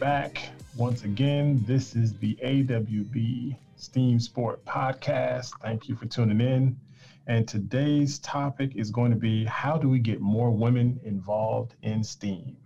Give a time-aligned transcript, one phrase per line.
[0.00, 1.62] Back once again.
[1.66, 5.52] This is the AWB Steam Sport Podcast.
[5.60, 6.80] Thank you for tuning in.
[7.26, 12.02] And today's topic is going to be how do we get more women involved in
[12.02, 12.56] STEAM?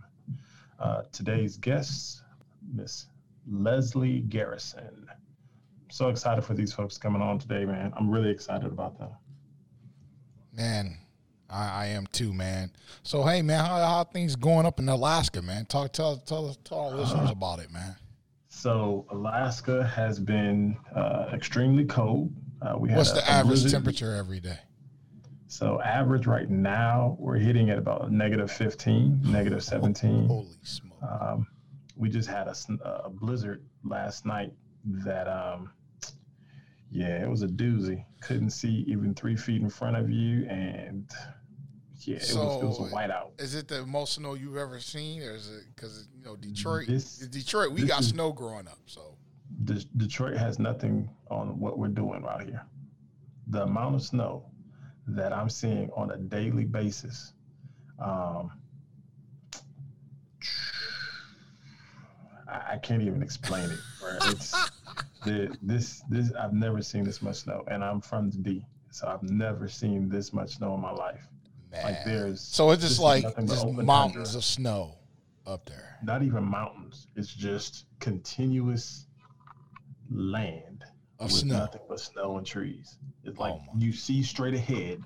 [0.79, 2.23] Uh, today's guests,
[2.73, 3.07] Miss
[3.51, 5.09] Leslie Garrison.
[5.91, 7.93] So excited for these folks coming on today, man.
[7.97, 9.11] I'm really excited about them.
[10.53, 10.99] Man,
[11.55, 12.71] I, I am too, man.
[13.03, 15.67] So hey, man, how, how things going up in Alaska, man?
[15.67, 17.95] Talk, tell, tell, tell our listeners about it, man.
[18.49, 22.33] So Alaska has been uh, extremely cold.
[22.63, 23.71] Uh, we had What's a- the average blizzard.
[23.73, 24.59] temperature every day?
[25.47, 30.27] So average right now, we're hitting at about negative 15, negative 17.
[30.27, 30.99] Holy smoke!
[31.03, 31.47] Um,
[31.97, 32.55] we just had a,
[33.05, 34.53] a blizzard last night
[34.85, 35.71] that, um,
[36.91, 38.05] yeah, it was a doozy.
[38.21, 41.09] Couldn't see even three feet in front of you, and
[42.07, 43.41] yeah, it was it was a So, whiteout.
[43.41, 46.87] Is it the most snow you've ever seen, or is it because you know Detroit?
[46.87, 49.17] This- Detroit, we got is- snow growing up, so
[49.65, 52.63] De- Detroit has nothing on what we're doing out here.
[53.49, 54.45] The amount of snow
[55.07, 57.33] that I'm seeing on a daily basis,
[57.99, 58.51] um,
[62.49, 63.79] I, I can't even explain it.
[64.27, 64.55] It's
[65.25, 69.07] the, this this I've never seen this much snow, and I'm from the D, so
[69.09, 71.27] I've never seen this much snow in my life.
[71.75, 71.85] Man.
[71.85, 74.39] Like there's so it's this just like just mountains tundra.
[74.39, 74.99] of snow
[75.47, 75.99] up there.
[76.03, 77.09] not even mountains.
[77.17, 79.07] It's just continuous
[80.11, 80.85] land
[81.19, 81.59] Of with snow.
[81.59, 82.99] nothing but snow and trees.
[83.25, 85.03] It's like Oh you see straight ahead,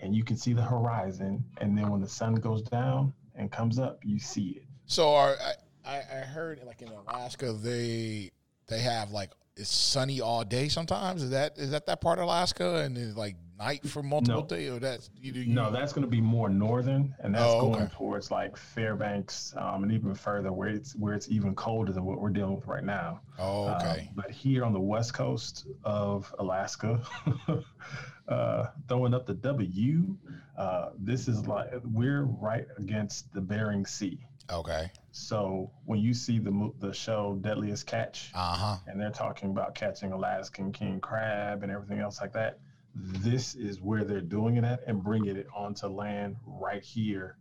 [0.00, 3.78] and you can see the horizon, and then when the sun goes down and comes
[3.78, 4.64] up, you see it.
[4.86, 5.36] So are,
[5.84, 8.30] I, I I heard like in Alaska they
[8.68, 11.22] they have like it's sunny all day sometimes.
[11.22, 14.46] Is that is that that part of Alaska and it's like night for multiple No.
[14.46, 17.60] days or that's you you, No, that's going to be more northern, and that's Oh,
[17.60, 22.04] going towards like Fairbanks um, and even further, where it's where it's even colder than
[22.04, 23.20] what we're dealing with right now.
[23.38, 24.10] Oh, Um, okay.
[24.14, 27.00] but here on the west coast of Alaska,
[28.28, 30.16] uh, throwing up the W,
[30.56, 34.18] uh, this is like we're right against the Bering Sea.
[34.50, 34.90] okay.
[35.12, 38.76] So when you see the the show Deadliest Catch, Uh huh.
[38.86, 42.58] and they're talking about catching Alaskan king crab and everything else like that,
[42.94, 47.36] this is where they're doing it at and bringing it onto land right here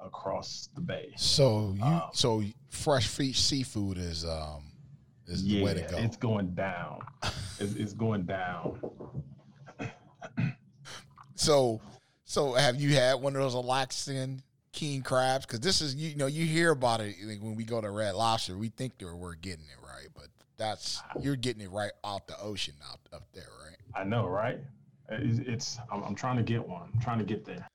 [0.00, 1.12] across the bay.
[1.16, 4.64] So you Um, so fresh fish seafood is um
[5.26, 5.98] is the way to go.
[5.98, 7.00] it's going down.
[7.58, 8.80] It's, it's going down.
[11.34, 11.80] So
[12.24, 15.46] so have you had one of those Alaskan king crabs?
[15.46, 17.90] Because this is you, you know you hear about it like, when we go to
[17.90, 21.92] Red Lobster, we think that we're getting it right, but that's you're getting it right
[22.04, 23.76] out the ocean out up there, right?
[23.94, 24.60] I know, right?
[25.08, 26.88] It's, it's I'm, I'm trying to get one.
[26.94, 27.66] I'm trying to get there.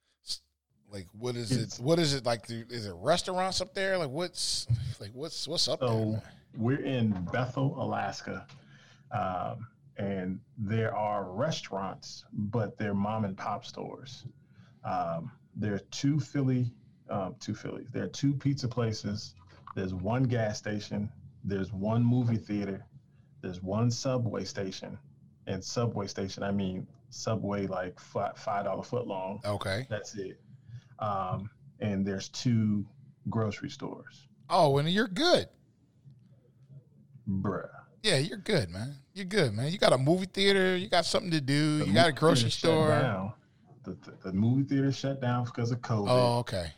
[0.92, 1.84] Like what is It's- it?
[1.84, 2.48] What is it like?
[2.48, 3.98] the- Is it restaurants up there?
[3.98, 4.68] Like what's
[5.00, 5.90] like what's what's up there?
[5.90, 6.22] So man?
[6.58, 8.48] we're in Bethel, Alaska,
[9.12, 14.26] um, and there are restaurants, but they're mom and pop stores.
[14.84, 16.72] Um, there are two Philly,
[17.12, 17.88] um, two Phillies.
[17.92, 19.36] There are two pizza places.
[19.76, 21.12] There's one gas station.
[21.44, 22.84] There's one movie theater.
[23.42, 24.98] There's one subway station.
[25.46, 29.42] And subway station, I mean subway like fi- five dollar foot long.
[29.46, 29.86] Okay.
[29.90, 30.40] That's it.
[31.00, 31.50] Um,
[31.80, 32.86] and there's two
[33.30, 34.28] grocery stores.
[34.50, 35.48] Oh, and you're good.
[37.30, 37.70] Bruh.
[38.04, 38.96] Yeah, you're good, man.
[39.14, 39.72] You're good, man.
[39.72, 40.76] You got a movie theater.
[40.76, 41.80] You got something to do.
[41.80, 43.34] The You got a grocery store.
[43.84, 46.08] The, the, the movie theater shut down because of COVID.
[46.10, 46.72] Oh, okay.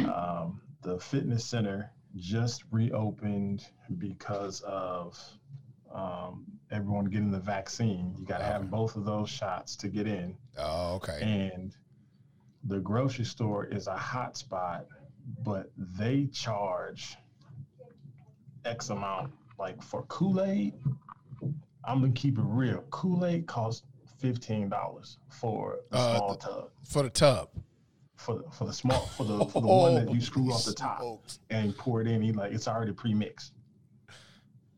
[0.00, 3.64] Um, the fitness center just reopened
[3.98, 5.18] because of
[5.92, 8.14] um, everyone getting the vaccine.
[8.18, 10.36] You got to have both of those shots to get in.
[10.58, 11.18] Oh, okay.
[11.52, 11.74] And
[12.64, 14.86] the grocery store is a hot spot,
[15.42, 17.16] but they charge
[18.64, 19.32] X amount.
[19.58, 20.74] Like for Kool Aid,
[21.84, 22.82] I'm gonna keep it real.
[22.90, 23.82] Kool Aid costs
[24.18, 26.70] fifteen dollars for a Uh, small tub.
[26.84, 27.48] For the tub.
[28.16, 30.72] For the, for the small for the for the one that you screw off the
[30.74, 31.38] top smokes.
[31.50, 33.52] and pour it in, you like it's already pre-mixed.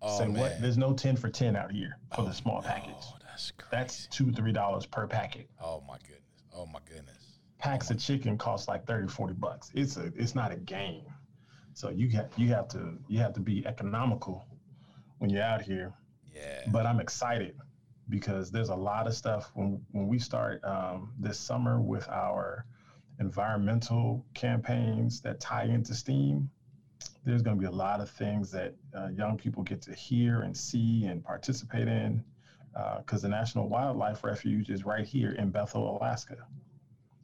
[0.03, 0.35] Oh, Say man.
[0.41, 0.61] what?
[0.61, 2.95] There's no ten for ten out here for Oh, the small no, package.
[3.27, 3.69] That's crazy.
[3.71, 5.49] That's two three dollars per packet.
[5.63, 6.19] Oh my goodness.
[6.55, 7.39] Oh my goodness.
[7.59, 11.05] packs of chicken cost like 30 40 bucks it's a it's not a game
[11.75, 14.45] so you have you have to you have to be economical
[15.19, 15.93] when you're out here
[16.35, 16.63] Yeah.
[16.73, 17.55] but i'm excited
[18.09, 22.67] because there's a lot of stuff when when we start um, this summer with our
[23.21, 26.51] environmental campaigns that tie into steam
[27.25, 30.43] there's going to be a lot of things that uh, young people get to hear
[30.43, 32.23] and see and participate in
[32.99, 36.37] because the national wildlife refuge is right here in bethel alaska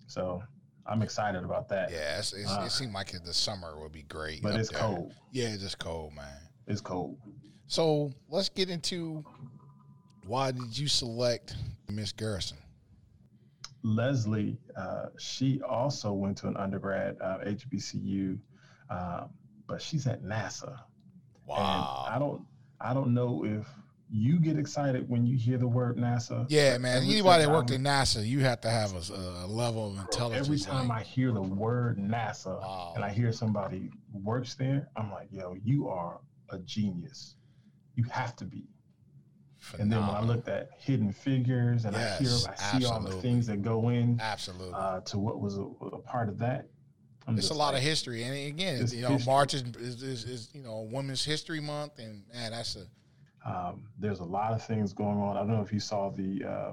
[0.07, 0.43] so
[0.89, 1.91] I'm excited about that.
[1.91, 4.43] Yeah, it's, it's, uh, it seemed like the summer would be great.
[4.43, 4.81] But it's there.
[4.81, 5.13] cold.
[5.33, 6.41] Yeah, it's just cold, man.
[6.67, 7.19] It's cold.
[7.67, 9.23] So let's get into
[10.27, 11.55] why did you select
[11.91, 12.57] Miss Garrison?
[13.83, 18.39] Leslie, uh, she also went to an undergrad uh, HBCU,
[18.91, 19.25] uh,
[19.69, 20.81] but she's at NASA.
[21.47, 22.05] Wow.
[22.07, 22.43] And I don't,
[22.81, 23.67] I don't know if
[24.11, 26.47] you get excited when you hear the word NASA.
[26.49, 27.03] Yeah, man.
[27.03, 30.47] Anybody that worked in NASA, you have to have a, a level of intelligence.
[30.47, 32.95] Every time like, I hear the word NASA wow.
[32.97, 36.21] and I hear somebody works there, I'm like, yo, you are
[36.51, 37.37] a genius.
[37.95, 38.65] You have to be.
[39.59, 39.83] Phenomenal.
[39.83, 42.87] And then when I looked at Hidden Figures and yes, I hear, I see absolutely.
[42.87, 46.39] all the things that go in, absolutely, uh, to what was a, a part of
[46.39, 46.69] that.
[47.29, 49.33] I'm it's a lot like, of history, and again, you know, history.
[49.33, 52.87] March is, is, is, is, you know Women's History Month, and man, that's a
[53.49, 55.37] um, there's a lot of things going on.
[55.37, 56.73] I don't know if you saw the uh,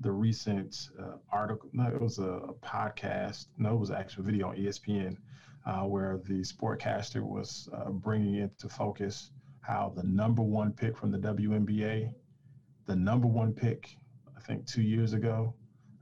[0.00, 1.68] the recent uh, article.
[1.72, 3.46] No, it was a, a, podcast.
[3.58, 5.16] No, it was an actual video on ESPN
[5.66, 11.10] uh, where the sportcaster was uh, bringing into focus how the number one pick from
[11.10, 12.10] the WNBA,
[12.86, 13.96] the number one pick,
[14.36, 15.52] I think two years ago,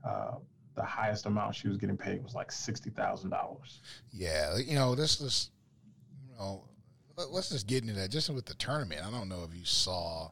[0.07, 0.35] uh,
[0.77, 3.81] the highest amount she was getting paid was like sixty thousand dollars.
[4.13, 5.49] Yeah, you know this is,
[6.29, 6.63] you know,
[7.29, 8.11] let's just get into that.
[8.11, 10.29] Just with the tournament, I don't know if you saw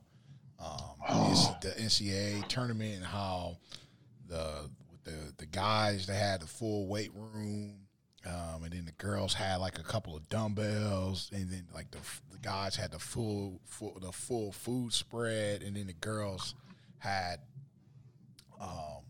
[0.59, 1.57] um, oh.
[1.61, 3.57] the NCAA tournament and how
[4.27, 4.69] the
[5.03, 7.79] the the guys they had the full weight room.
[8.27, 11.99] Um, and then the girls had like a couple of dumbbells, and then like the,
[12.31, 16.55] the guys had the full, full the full food spread, and then the girls
[16.97, 17.37] had
[18.59, 19.03] um,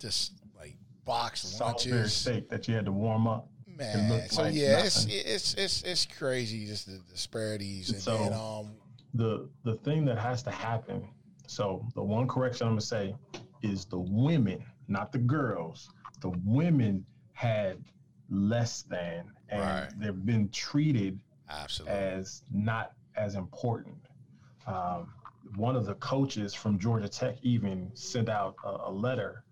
[0.00, 0.32] just
[1.04, 2.12] box lunches.
[2.12, 3.48] steak that you had to warm up
[3.80, 4.28] man.
[4.28, 8.72] So like yeah, it's, it's it's it's crazy just the disparities and, so then, um
[9.14, 11.08] the the thing that has to happen.
[11.46, 13.14] So the one correction I'm gonna say
[13.62, 15.90] is the women, not the girls.
[16.20, 17.78] The women had
[18.30, 19.88] less than, and right.
[19.98, 21.18] they've been treated
[21.48, 23.96] absolutely as not as important.
[24.66, 25.12] Um,
[25.56, 29.42] one of the coaches from Georgia Tech even sent out a, a letter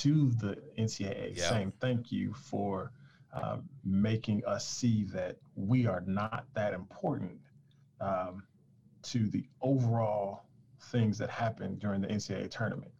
[0.00, 1.48] to the NCAA yep.
[1.48, 2.90] saying thank you for
[3.32, 7.38] um, making us see that we are not that important
[8.00, 8.42] um,
[9.02, 10.44] to the overall
[10.90, 12.90] things that happen during the NCAA tournament.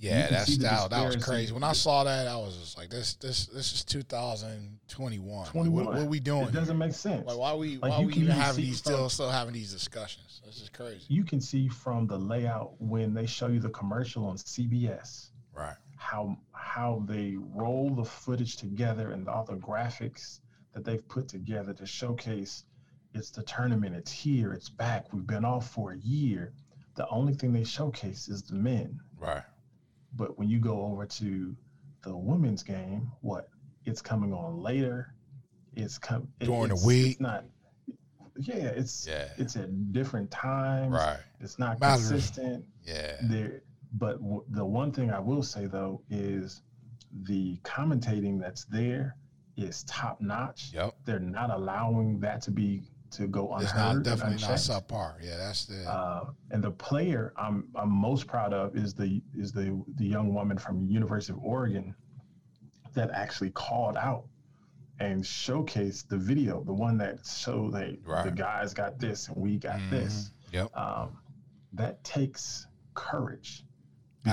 [0.00, 1.52] Yeah, that's that, that was crazy.
[1.52, 5.46] When I saw that, I was just like, "This, this, this is 2021.
[5.46, 5.72] 21.
[5.72, 6.42] What, what, are we doing?
[6.46, 6.86] It doesn't here?
[6.86, 7.26] make sense.
[7.26, 9.54] Like, why are we, like why are we even having these from, still, still having
[9.54, 10.40] these discussions?
[10.46, 11.04] This is crazy.
[11.08, 15.74] You can see from the layout when they show you the commercial on CBS, right?
[16.10, 20.40] How how they roll the footage together and all the graphics
[20.72, 22.64] that they've put together to showcase
[23.14, 25.12] it's the tournament, it's here, it's back.
[25.12, 26.52] We've been off for a year.
[26.94, 29.00] The only thing they showcase is the men.
[29.18, 29.42] Right.
[30.14, 31.56] But when you go over to
[32.02, 33.48] the women's game, what?
[33.84, 35.14] It's coming on later.
[35.74, 37.12] It's come during it's, the week.
[37.12, 37.44] It's not.
[38.36, 39.28] Yeah, it's yeah.
[39.36, 40.92] it's at different times.
[40.92, 41.18] Right.
[41.40, 42.64] It's not consistent.
[42.84, 43.16] Yeah.
[43.22, 43.62] There
[43.92, 46.62] but w- the one thing I will say though is
[47.22, 49.16] the commentating that's there
[49.56, 50.70] is top notch.
[50.72, 50.94] Yep.
[51.04, 53.62] They're not allowing that to be to go unheard.
[53.64, 55.14] It's not definitely not subpar.
[55.22, 55.82] Yeah, that's the.
[55.90, 60.34] Uh, and the player I'm I'm most proud of is the is the the young
[60.34, 61.94] woman from University of Oregon
[62.94, 64.24] that actually called out
[65.00, 68.24] and showcased the video, the one that showed that right.
[68.24, 69.90] the guys got this and we got mm-hmm.
[69.90, 70.30] this.
[70.52, 70.76] Yep.
[70.76, 71.18] Um,
[71.74, 73.64] that takes courage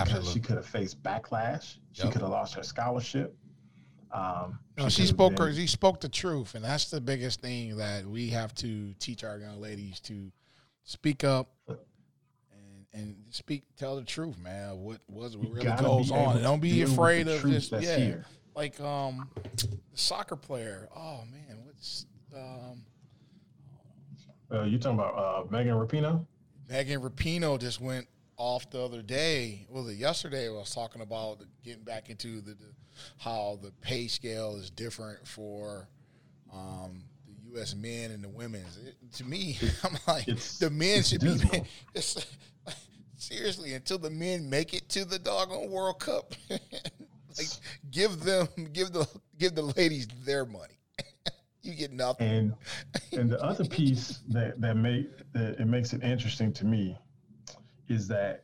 [0.03, 0.33] because Absolutely.
[0.33, 1.77] she could have faced backlash.
[1.93, 2.11] She yep.
[2.11, 3.35] could have lost her scholarship.
[4.11, 5.53] Um, no, she, she spoke been, her.
[5.53, 9.37] She spoke the truth, and that's the biggest thing that we have to teach our
[9.37, 10.31] young ladies to
[10.83, 11.77] speak up and
[12.93, 14.81] and speak, tell the truth, man.
[14.81, 16.41] What was what really goes on?
[16.41, 17.71] Don't be afraid of this.
[17.71, 18.25] Yeah, here.
[18.55, 20.87] like um, the soccer player.
[20.95, 22.83] Oh man, what's um.
[24.51, 26.25] Uh, you talking about uh, Megan Rapinoe?
[26.69, 29.65] Megan Rapinoe just went off the other day.
[29.69, 30.47] Was it yesterday?
[30.47, 32.65] I was talking about getting back into the, the
[33.17, 35.87] how the pay scale is different for
[36.53, 37.75] um, the U.S.
[37.75, 38.77] men and the women's.
[38.77, 41.35] It, to me, I'm like the men should be.
[41.93, 42.25] It's,
[43.17, 47.47] seriously, until the men make it to the doggone World Cup, like
[47.89, 50.77] give them, give the, give the ladies their money.
[51.61, 52.27] you get nothing.
[52.27, 52.53] And
[53.13, 56.97] and the other piece that that make that it makes it interesting to me
[57.87, 58.43] is that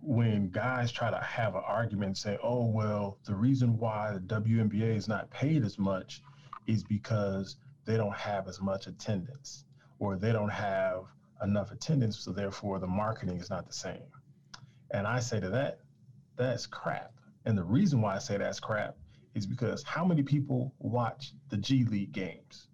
[0.00, 4.20] when guys try to have an argument and say, oh, well, the reason why the
[4.20, 6.22] WNBA is not paid as much
[6.66, 9.64] is because they don't have as much attendance
[9.98, 11.04] or they don't have
[11.42, 14.02] enough attendance, so therefore the marketing is not the same.
[14.90, 15.78] And I say to that,
[16.36, 17.12] that's crap.
[17.44, 18.96] And the reason why I say that's crap
[19.34, 22.68] is because how many people watch the G League games?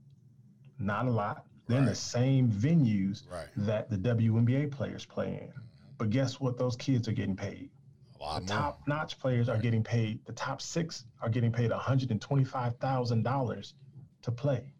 [0.79, 1.45] Not a lot.
[1.69, 3.47] They're in the same venues Right.
[3.59, 5.53] that the WNBA players play in.
[5.99, 6.57] But guess what?
[6.59, 7.71] Those kids are getting paid.
[8.19, 10.25] A lot The top notch players are getting paid.
[10.25, 13.75] The top six are getting paid $125,000
[14.23, 14.73] to play.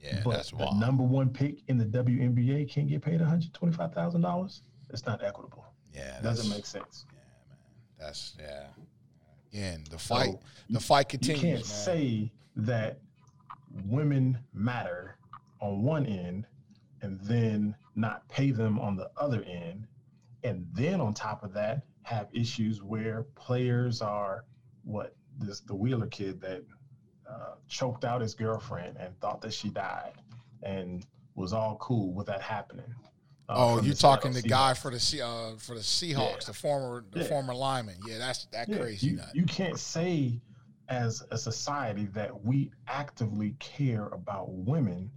[0.00, 4.60] Yeah, but that's the number one pick in the WNBA can't get paid $125,000.
[4.90, 5.64] It's not equitable.
[5.94, 7.06] yeah, It doesn't make sense.
[7.10, 7.58] Yeah, man.
[7.98, 8.66] That's yeah.
[9.52, 11.42] Again, the fight, So, the fight continues.
[11.42, 11.64] you can't man.
[11.64, 12.98] say that
[13.86, 15.16] women matter
[15.60, 16.46] on one end
[17.02, 19.86] and then not pay them on the other end
[20.42, 24.44] and then on top of that have issues where players are
[24.82, 26.62] what this the wheeler kid that
[27.28, 30.12] uh, choked out his girlfriend and thought that she died
[30.62, 32.94] and was all cool with that happening
[33.48, 36.46] uh, Oh, Seattle talking the guy for the uh, for the Seahawks, Yeah.
[36.46, 37.24] the former the Yeah.
[37.26, 37.96] former lineman.
[38.00, 39.06] Yeah, that's that Yeah, crazy.
[39.08, 40.40] You, you can't say
[40.88, 45.10] as a society that we actively care about women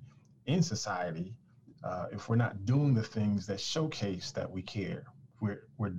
[0.48, 1.36] in society
[1.84, 5.06] uh, if we're not doing the things that showcase that we care.
[5.40, 5.94] We're, we're,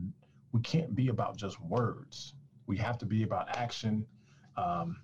[0.52, 2.34] we can't be about just words.
[2.66, 4.04] We have to be about action.
[4.56, 4.96] Um,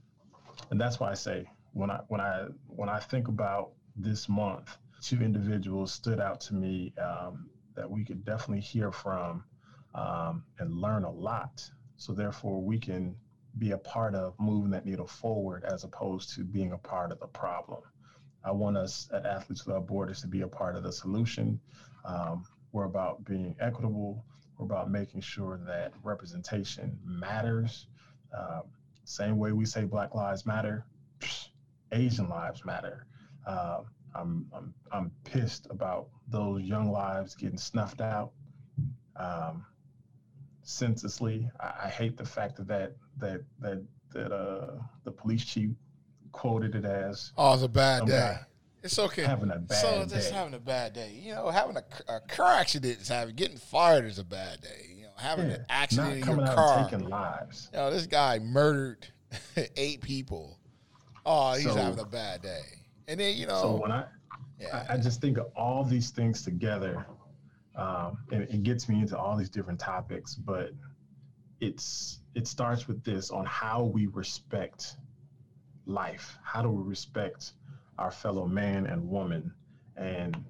[0.71, 4.77] and that's why I say when I when I when I think about this month,
[5.01, 9.45] two individuals stood out to me um, that we could definitely hear from
[9.95, 11.69] um, and learn a lot.
[11.97, 13.15] So therefore, we can
[13.59, 17.21] be a part of moving that needle forward as opposed to being a part of
[17.21, 17.83] the problem.
[18.45, 21.59] I want us at Athletes Without Borders to be a part of the solution.
[22.05, 24.25] Um, we're about being equitable.
[24.59, 27.87] We're about making sure that representation matters.
[28.37, 28.63] Um,
[29.05, 30.85] same way we say Black Lives Matter,
[31.93, 33.07] Asian lives matter.
[33.47, 33.83] Uh,
[34.15, 38.33] I'm, I'm I'm pissed about those young lives getting snuffed out
[39.17, 39.65] um,
[40.63, 41.49] senselessly.
[41.61, 45.71] I, I hate the fact that that that that, that uh, the police chief
[46.35, 48.37] quoted it as oh, it's a bad some day.
[48.83, 49.23] It's okay.
[49.25, 51.19] having a bad so just having a bad day.
[51.23, 54.89] You know, having a, a car accident is having getting fired is a bad day.
[54.97, 56.85] You know, having Yeah, an accident in coming your car.
[56.85, 57.71] taking lives.
[57.73, 59.07] You know, this guy murdered
[59.77, 60.59] eight people.
[61.25, 62.61] Oh, he's So- having a bad day.
[63.09, 64.05] And then you know, So when I
[64.61, 67.07] yeah, I, I just think of all these things together,
[67.77, 70.35] um, and it gets me into all these different topics.
[70.35, 70.73] But
[71.61, 74.97] it's it starts with this on how we respect
[75.87, 76.39] life.
[76.43, 77.53] How do we respect
[77.99, 79.53] our fellow man and woman?
[79.97, 80.45] And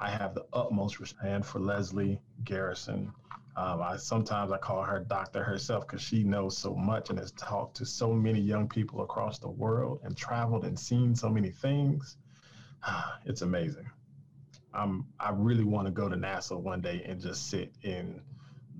[0.00, 3.12] I have the utmost respect for Leslie Garrison.
[3.56, 7.30] Um, I sometimes I call her doctor herself because she knows so much and has
[7.32, 11.50] talked to so many young people across the world and traveled and seen so many
[11.50, 12.16] things.
[13.24, 13.90] It's amazing.
[14.74, 18.20] I'm I really want to go to NASA one day and just sit in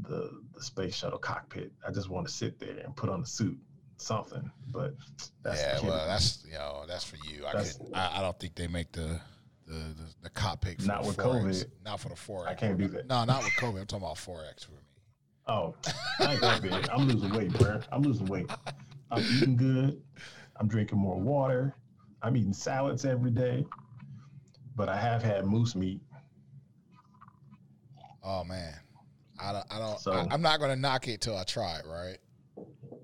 [0.03, 1.73] the the space shuttle cockpit.
[1.87, 3.59] I just want to sit there and put on a suit,
[3.97, 4.51] something.
[4.69, 4.95] But
[5.43, 5.81] that's yeah.
[5.89, 7.45] Well, that's you know, that's for you.
[7.47, 7.93] I That's- could.
[7.95, 9.21] I, I don't think they make the
[9.67, 11.43] the the, the cockpit for Not with forex.
[11.45, 11.67] COVID.
[11.85, 12.49] Not for the forex.
[12.49, 13.07] I can't do that.
[13.09, 13.81] No, not with COVID.
[13.81, 14.79] I'm talking about forex for me.
[15.47, 15.75] Oh,
[16.21, 16.39] I
[16.93, 17.81] I'm losing weight, bro.
[17.93, 18.51] I'm losing weight.
[19.11, 20.01] I'm eating good.
[20.57, 21.75] I'm drinking more water.
[22.23, 23.67] I'm eating salads every day.
[24.77, 26.01] But I have had moose meat.
[28.23, 28.75] Oh man,
[29.41, 29.67] I don't.
[29.71, 30.01] I don't.
[30.01, 31.85] So- I, I'm not gonna knock it till I try it.
[31.87, 32.17] Right?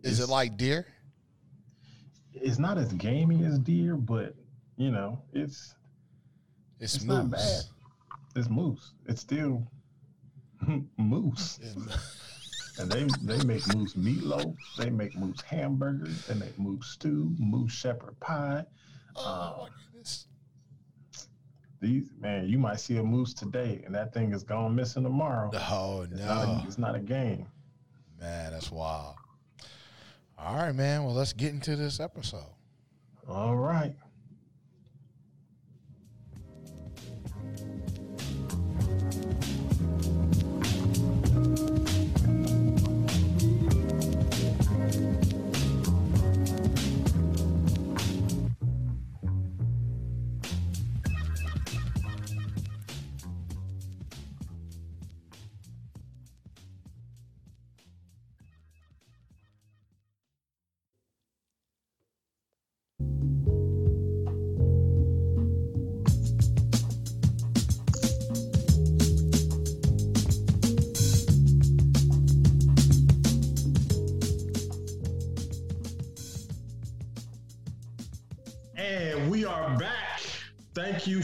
[0.03, 0.87] Is it like deer?
[2.33, 4.35] It's not as gamey as deer, but
[4.77, 5.75] you know, it's
[6.79, 7.17] It's, It's moose.
[7.17, 7.63] not bad.
[8.37, 8.93] it's moose.
[9.07, 9.67] It's still
[10.97, 11.59] moose.
[12.79, 14.57] And they they make moose meatloaf.
[14.79, 16.27] They make moose hamburgers.
[16.27, 18.65] They make moose stew, moose shepherd pie.
[19.17, 20.27] oh uh, goodness.
[21.81, 25.51] These man, you might see a moose today, and that thing is gone missing tomorrow.
[25.55, 27.47] Oh It's, not no, a, it's not a game.
[28.19, 29.17] man, that's wild.
[30.43, 31.05] All right, man.
[31.05, 32.45] Well, let's get into this episode.
[33.29, 33.95] All right.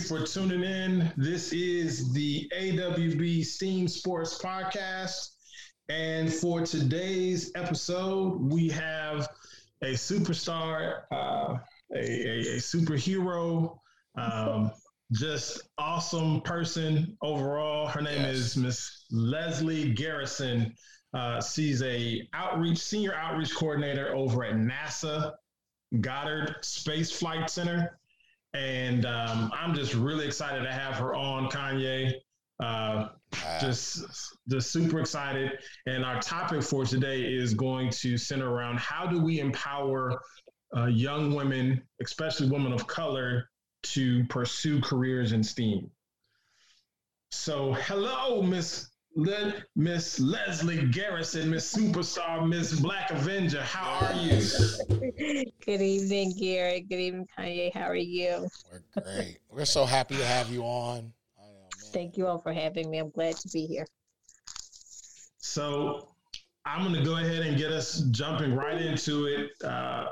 [0.06, 1.12] For tuning in.
[1.16, 5.30] This is the AWB Steam Sports Podcast.
[5.88, 9.28] And for today's episode, we have
[9.82, 11.56] a superstar, uh,
[11.92, 13.78] a, a, a, superhero,
[14.16, 14.70] um,
[15.10, 17.88] just awesome person overall.
[17.88, 18.36] Her name yes.
[18.36, 20.72] is Miss Leslie Garrison.
[21.14, 25.32] Uh, she's a outreach senior outreach coordinator over at NASA
[26.00, 27.98] Goddard Space Flight Center,
[28.56, 32.14] and um, I'm just really excited to have her on, Kanye.
[32.58, 33.08] Uh,
[33.60, 34.04] just
[34.48, 35.58] just super excited.
[35.86, 40.18] And our topic for today is going to center around how do we empower
[40.76, 43.50] uh, young women, especially women of color,
[43.82, 45.90] to pursue careers in STEAM.
[47.30, 53.62] So, hello, Miss Le- Miss Leslie Garrison, Miss Superstar, Miss Black Avenger.
[53.62, 54.46] How are you?
[55.64, 56.80] Good evening, Gary.
[56.82, 57.72] Good evening, Kanye.
[57.72, 58.46] How are you?
[58.70, 59.38] We're great.
[59.48, 61.14] We're so happy to have you on.
[61.94, 62.98] Thank you all for having me.
[62.98, 63.86] I'm glad to be here.
[65.38, 66.08] So,
[66.66, 69.50] I'm going to go ahead and get us jumping right into it.
[69.64, 70.08] Uh,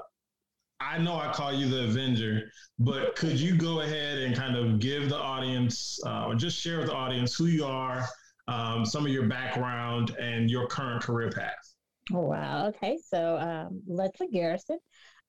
[0.81, 4.81] I know I call you the Avenger, but could you go ahead and kind of
[4.81, 8.09] give the audience, uh, or just share with the audience who you are,
[8.49, 11.75] um, some of your background, and your current career path?
[12.13, 12.69] Oh, wow.
[12.69, 12.99] Okay.
[13.07, 14.79] So, um, Leslie Garrison,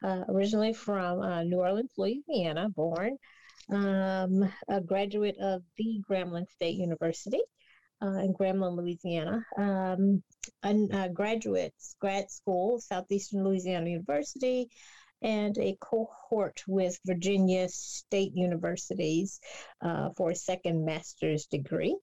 [0.04, 3.18] uh, originally from uh, New Orleans, Louisiana, born,
[3.72, 7.42] um, a graduate of the Grambling State University.
[8.02, 10.22] Uh, in Grambling, Louisiana, um,
[10.64, 14.68] a, a graduate grad school, Southeastern Louisiana University,
[15.22, 19.40] and a cohort with Virginia State Universities
[19.82, 21.96] uh, for a second master's degree.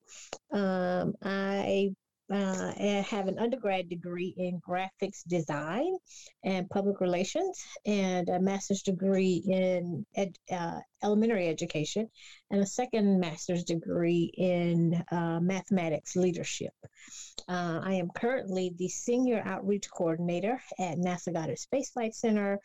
[0.52, 1.94] Um, I
[2.32, 5.94] uh, have an undergrad degree in graphics design
[6.44, 12.08] and public relations, and a master's degree in ed, uh, elementary education,
[12.50, 16.72] and a second master's degree in uh, mathematics leadership.
[17.48, 22.60] Uh, I am currently the senior outreach coordinator at NASA Goddard Space Flight Center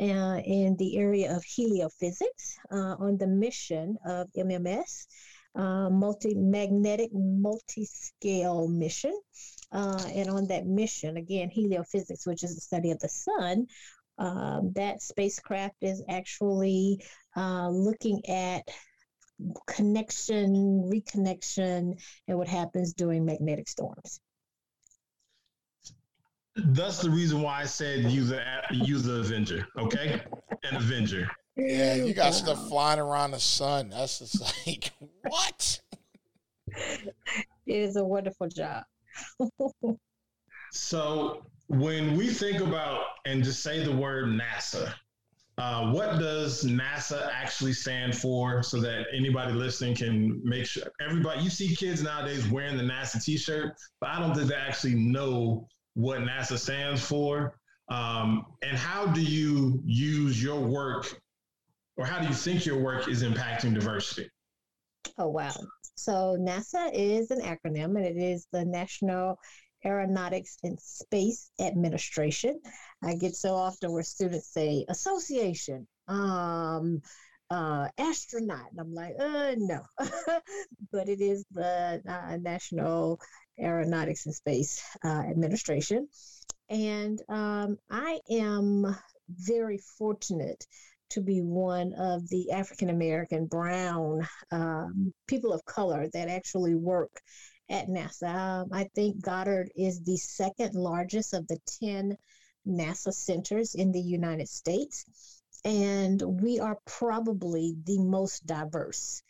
[0.00, 5.06] uh, in the area of heliophysics uh, on the mission of MMS,
[5.56, 9.18] uh, multi-magnetic multi-scale mission.
[9.70, 13.66] Uh, and on that mission, again, heliophysics, which is the study of the sun,
[14.18, 17.02] um, that spacecraft is actually
[17.36, 18.62] uh, looking at
[19.66, 24.20] connection, reconnection, and what happens during magnetic storms.
[26.66, 29.66] That's the reason why I said use the use the Avenger.
[29.78, 30.20] Okay,
[30.64, 31.28] an Avenger.
[31.56, 33.90] Yeah, you got stuff flying around the sun.
[33.90, 34.92] That's just like
[35.22, 35.80] what?
[36.68, 37.12] It
[37.66, 38.84] is a wonderful job.
[40.72, 44.92] so when we think about and just say the word NASA,
[45.58, 51.42] uh, what does NASA actually stand for so that anybody listening can make sure everybody
[51.42, 55.66] you see kids nowadays wearing the NASA t-shirt, but I don't think they actually know
[55.98, 57.58] what NASA stands for,
[57.88, 61.20] um, and how do you use your work,
[61.96, 64.30] or how do you think your work is impacting diversity?
[65.18, 65.56] Oh wow!
[65.96, 69.40] So NASA is an acronym, and it is the National
[69.84, 72.60] Aeronautics and Space Administration.
[73.02, 77.02] I get so often where students say association, um,
[77.50, 79.82] uh, astronaut, and I'm like, uh, no,
[80.92, 83.18] but it is the uh, National
[83.60, 86.08] Aeronautics and Space uh, Administration.
[86.70, 88.96] And um, I am
[89.28, 90.66] very fortunate
[91.10, 97.20] to be one of the African American, brown um, people of color that actually work
[97.70, 98.34] at NASA.
[98.34, 102.16] Um, I think Goddard is the second largest of the 10
[102.66, 105.04] NASA centers in the United States.
[105.64, 109.22] And we are probably the most diverse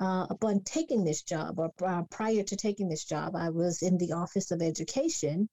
[0.00, 3.98] uh, upon taking this job, or uh, prior to taking this job, I was in
[3.98, 5.48] the Office of Education,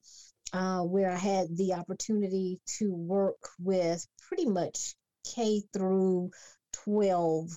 [0.52, 6.32] uh, where I had the opportunity to work with pretty much K through
[6.74, 7.50] 12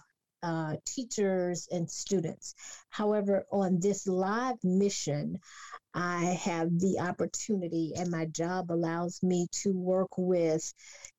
[0.42, 2.54] uh, teachers and students.
[2.90, 5.40] However, on this live mission,
[5.92, 10.72] I have the opportunity, and my job allows me to work with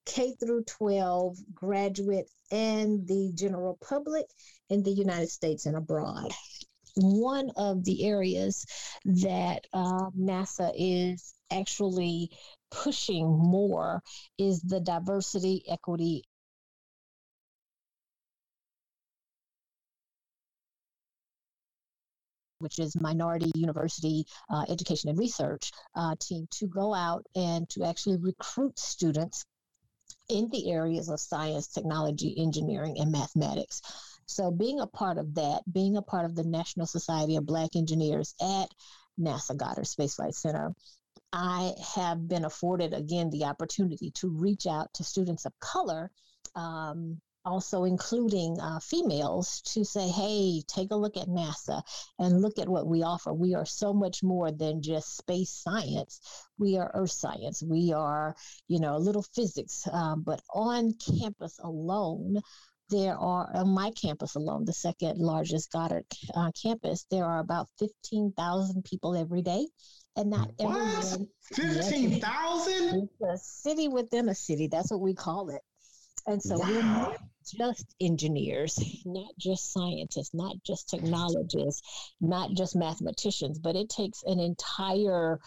[0.06, 4.28] K through 12 graduate and the general public
[4.70, 6.32] in the United States and abroad.
[6.96, 8.66] One of the areas
[9.06, 12.32] that uh, NASA is actually
[12.72, 14.02] pushing more
[14.38, 16.24] is the diversity, equity,
[22.60, 27.84] which is Minority University uh, Education and Research uh, team, to go out and to
[27.84, 29.46] actually recruit students
[30.30, 33.82] in the areas of science, technology, engineering, and mathematics.
[34.26, 37.76] So, being a part of that, being a part of the National Society of Black
[37.76, 38.70] Engineers at
[39.20, 40.74] NASA Goddard Space Flight Center,
[41.32, 46.12] I have been afforded again the opportunity to reach out to students of color
[46.56, 51.82] um, also including uh, females to say, hey, take a look at NASA
[52.20, 53.34] and look at what we offer.
[53.34, 56.20] We are so much more than just space science.
[56.60, 57.64] We are earth science.
[57.64, 58.36] We are,
[58.68, 59.92] you know, heliophysics.
[59.94, 62.42] Um, but on campus alone,
[62.90, 67.68] there are on my campus alone, the second largest Goddard uh, campus, there are about
[67.80, 69.68] 15,000 people every day.
[70.16, 70.76] And not what?
[70.78, 71.28] everyone.
[71.54, 73.10] 15,000?
[73.22, 74.68] It's a city within a city.
[74.68, 75.62] That's what we call it.
[76.28, 76.66] And so wow.
[76.70, 77.18] we're not
[77.56, 81.82] just engineers, not just scientists, not just technologists,
[82.20, 85.40] not just mathematicians, but it takes an entire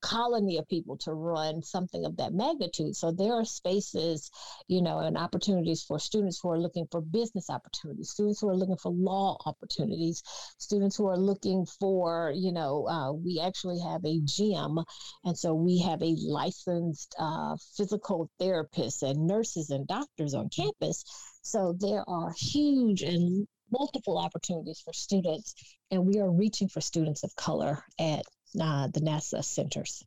[0.00, 2.96] colony of people to run something of that magnitude.
[2.96, 4.30] So there are spaces,
[4.68, 8.56] you know, and opportunities for students who are looking for business opportunities, students who are
[8.56, 10.22] looking for law opportunities,
[10.58, 14.78] students who are looking for, you know, uh, we actually have a gym.
[15.24, 21.04] And so we have a licensed uh, physical therapists and nurses and doctors on campus.
[21.42, 25.54] So there are huge and multiple opportunities for students,
[25.90, 28.24] and we are reaching for students of color at
[28.58, 30.04] uh, the NASA centers.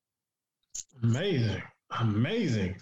[1.02, 1.62] Amazing.
[2.00, 2.76] Amazing.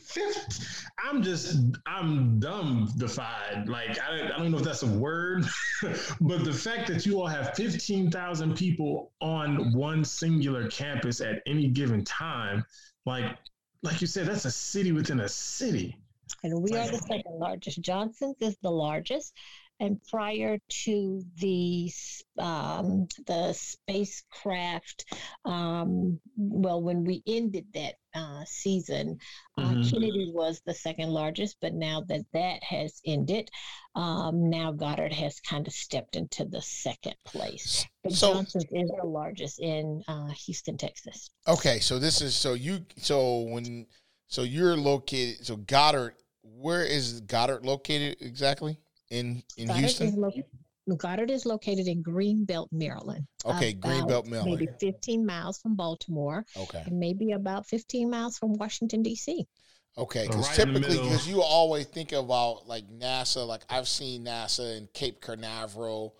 [1.03, 3.67] I'm just, I'm dumbfied.
[3.67, 5.45] Like, I, I don't know if that's a word,
[6.21, 11.67] but the fact that you all have 15,000 people on one singular campus at any
[11.67, 12.63] given time,
[13.05, 13.37] like,
[13.83, 15.97] like you said, that's a city within a city.
[16.43, 17.81] And we are the second largest.
[17.81, 19.33] Johnson's is the largest
[19.81, 21.91] and prior to the
[22.37, 25.05] um, the spacecraft,
[25.43, 29.17] um, well, when we ended that uh, season,
[29.57, 29.81] uh, mm-hmm.
[29.81, 33.49] Kennedy was the second largest, but now that that has ended,
[33.95, 37.85] um, now Goddard has kind of stepped into the second place.
[38.03, 41.31] But so, Johnson is the largest in uh, Houston, Texas.
[41.47, 43.87] Okay, so this is so you so when
[44.27, 46.13] so you're located so Goddard.
[46.43, 48.77] Where is Goddard located exactly?
[49.11, 50.07] In in Goddard Houston?
[50.07, 50.31] Is lo-
[50.97, 53.27] Goddard is located in Greenbelt, Maryland.
[53.45, 54.59] Okay, Greenbelt, Maryland.
[54.59, 56.43] Maybe 15 miles from Baltimore.
[56.57, 56.83] Okay.
[56.85, 59.45] And maybe about 15 miles from Washington D.C.
[59.97, 64.77] Okay, because right typically, because you always think about like NASA, like I've seen NASA
[64.77, 66.15] in Cape Canaveral.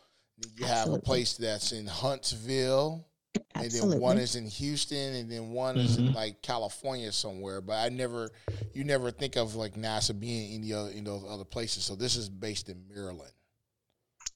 [0.57, 0.99] You have Absolutely.
[0.99, 3.07] a place that's in Huntsville,
[3.55, 3.81] Absolutely.
[3.81, 5.85] and then one is in Houston, and then one mm-hmm.
[5.85, 6.15] is in mm-hmm.
[6.15, 7.61] like California somewhere.
[7.61, 8.29] But I never,
[8.73, 11.83] you never think of like NASA being in the other in those other places.
[11.83, 13.31] So this is based in Maryland.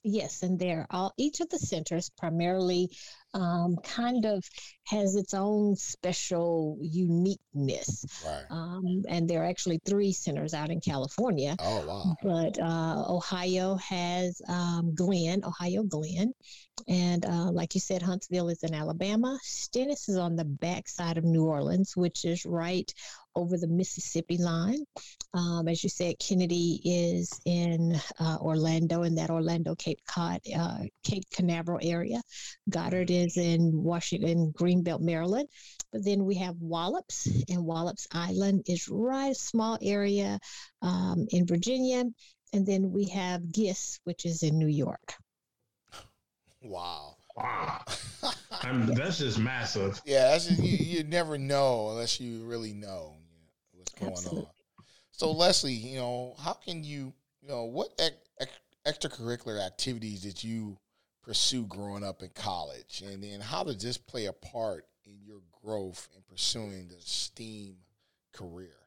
[0.08, 2.92] Yes, and they're all each of the centers primarily
[3.34, 4.44] um, kind of
[4.86, 8.06] has its own special uniqueness.
[8.24, 8.46] Right.
[8.52, 11.56] Um, and there are actually three centers out in California.
[11.58, 12.16] Oh wow!
[12.22, 16.34] But uh, Ohio has um, Glenn, Ohio Glenn,
[16.88, 19.40] and uh, like you said, Huntsville is in Alabama.
[19.42, 22.94] Stennis is on the backside of New Orleans, which is right
[23.36, 24.86] over the Mississippi line.
[25.34, 30.80] Um, as you said, Kennedy is in uh, Orlando, in that Orlando Cape Cod, uh,
[31.04, 32.22] Cape Canaveral area.
[32.70, 35.50] Goddard is in Washington, Greenbelt, Maryland.
[35.92, 40.40] But then we have Wallops, and Wallops Island is right a small area
[40.82, 42.06] um, in Virginia.
[42.54, 45.14] And then we have GISS, which is in New York.
[46.62, 47.18] Wow.
[47.36, 47.82] Wow.
[48.64, 50.02] that's just massive.
[50.06, 53.18] Yeah, that's just, you, you never know unless you really know
[54.00, 54.42] going Absolutely.
[54.42, 54.86] on.
[55.12, 60.44] So Leslie, you know, how can you, you know, what ex- ex- extracurricular activities did
[60.44, 60.78] you
[61.24, 65.42] pursue growing up in college, and then how did this play a part in your
[65.64, 67.78] growth in pursuing the STEAM
[68.32, 68.85] career?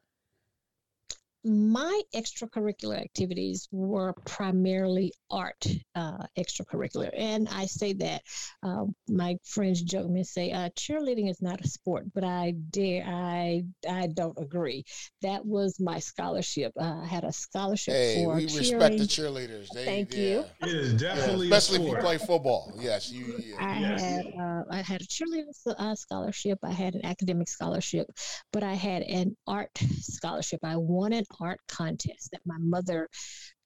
[1.45, 7.09] My extracurricular activities were primarily art uh, extracurricular.
[7.15, 8.23] And I say that
[8.61, 12.55] uh, my friends joke me and say uh, cheerleading is not a sport, but I
[12.71, 14.83] dare I I don't agree.
[15.21, 16.73] That was my scholarship.
[16.79, 19.69] Uh, I had a scholarship hey, for we respect the cheerleaders.
[19.73, 20.19] They, Thank yeah.
[20.19, 20.45] you.
[20.63, 22.73] It is definitely yeah, especially if you play football.
[22.79, 23.35] Yes, you.
[23.39, 23.55] Yeah.
[23.59, 24.01] I yes.
[24.01, 26.59] had uh, I had a cheerleading uh, scholarship.
[26.63, 28.07] I had an academic scholarship,
[28.51, 29.71] but I had an art
[30.01, 30.59] scholarship.
[30.63, 33.09] I wanted art contest that my mother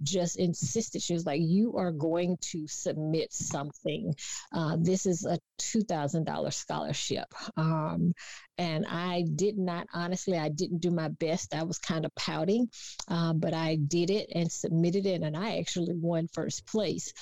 [0.02, 1.02] just insisted.
[1.02, 4.14] She was like, You are going to submit something.
[4.52, 7.28] Uh, this is a $2,000 scholarship.
[7.58, 8.14] Um,
[8.58, 11.56] and I did not, honestly, I didn't do my best.
[11.56, 12.70] I was kind of pouting,
[13.08, 17.14] uh, but I did it and submitted it, and I actually won first place.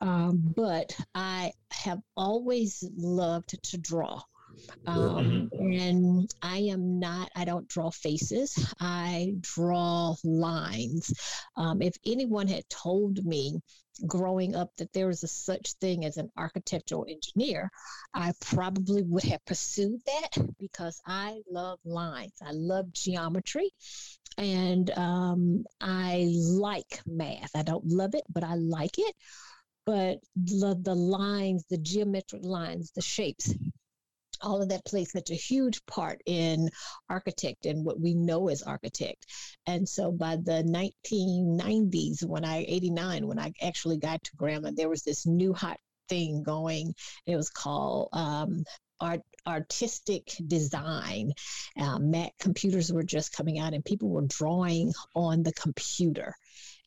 [0.00, 4.22] Um, but I have always loved to draw.
[4.86, 11.12] Um, and I am not, I don't draw faces, I draw lines.
[11.56, 13.60] Um, if anyone had told me
[14.06, 17.70] growing up that there was a such thing as an architectural engineer,
[18.14, 22.34] I probably would have pursued that because I love lines.
[22.42, 23.70] I love geometry
[24.38, 27.50] and um, I like math.
[27.54, 29.14] I don't love it, but I like it.
[29.86, 33.52] But the, the lines, the geometric lines, the shapes,
[34.42, 36.70] all of that plays such a huge part in
[37.08, 39.26] architect and what we know as architect.
[39.66, 44.88] And so by the 1990s, when I, 89, when I actually got to Grambling, there
[44.88, 46.94] was this new hot thing going.
[47.26, 48.64] It was called um,
[49.00, 51.32] art artistic design.
[51.78, 56.34] Uh, Mac computers were just coming out, and people were drawing on the computer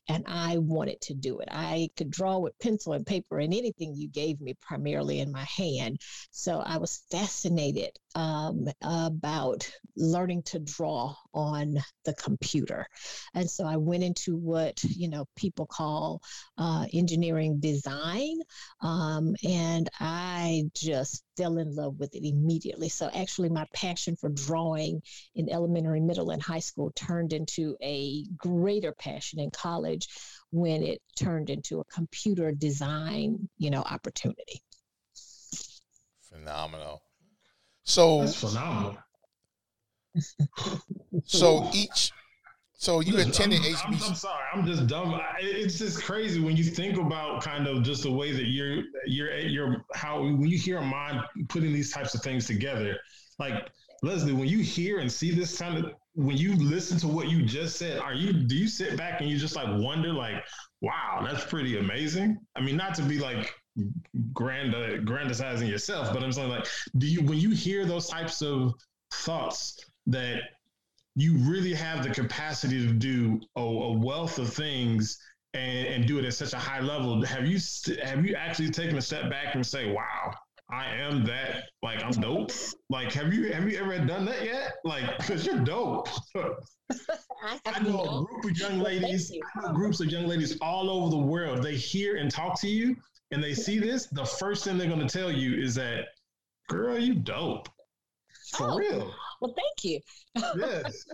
[0.08, 1.48] and I wanted to do it.
[1.50, 5.44] I could draw with pencil and paper and anything you gave me, primarily in my
[5.44, 6.00] hand.
[6.30, 12.86] So I was fascinated um, about learning to draw on the computer.
[13.34, 16.22] And so I went into what, you know, people call
[16.58, 18.38] uh, engineering design.
[18.80, 22.88] Um, and I just fell in love with it immediately.
[22.88, 25.02] So actually, my passion for drawing
[25.34, 29.93] in elementary, middle, and high school turned into a greater passion in college
[30.50, 34.62] when it turned into a computer design, you know, opportunity.
[36.28, 37.02] Phenomenal.
[37.84, 38.98] So That's phenomenal.
[41.24, 42.12] so each
[42.84, 44.08] so you Listen, attended I'm, I'm, HBC.
[44.08, 45.18] I'm sorry, I'm just dumb.
[45.40, 49.38] It's just crazy when you think about kind of just the way that you're, you're,
[49.38, 52.98] you're, how when you hear a mind putting these types of things together.
[53.38, 53.70] Like
[54.02, 57.42] Leslie, when you hear and see this kind of, when you listen to what you
[57.42, 60.44] just said, are you, do you sit back and you just like wonder, like,
[60.80, 62.38] wow, that's pretty amazing?
[62.56, 63.52] I mean, not to be like
[64.32, 66.66] grand, uh, grandizing yourself, but I'm saying like,
[66.98, 68.74] do you, when you hear those types of
[69.12, 70.42] thoughts that
[71.16, 75.18] you really have the capacity to do a, a wealth of things
[75.54, 77.24] and, and do it at such a high level.
[77.24, 77.58] Have you
[78.02, 80.34] have you actually taken a step back and say, "Wow,
[80.74, 81.68] I am that.
[81.82, 82.50] Like I'm dope."
[82.90, 84.72] Like have you have you ever done that yet?
[84.84, 86.08] Like because you're dope.
[87.44, 89.32] I, I know a group of young ladies.
[89.64, 91.62] I groups of young ladies all over the world.
[91.62, 92.96] They hear and talk to you,
[93.30, 94.06] and they see this.
[94.06, 96.06] The first thing they're going to tell you is that,
[96.68, 97.68] "Girl, you dope."
[98.56, 98.76] For Oh.
[98.76, 99.14] real.
[99.40, 100.00] Well, thank you.
[100.56, 101.04] Yes.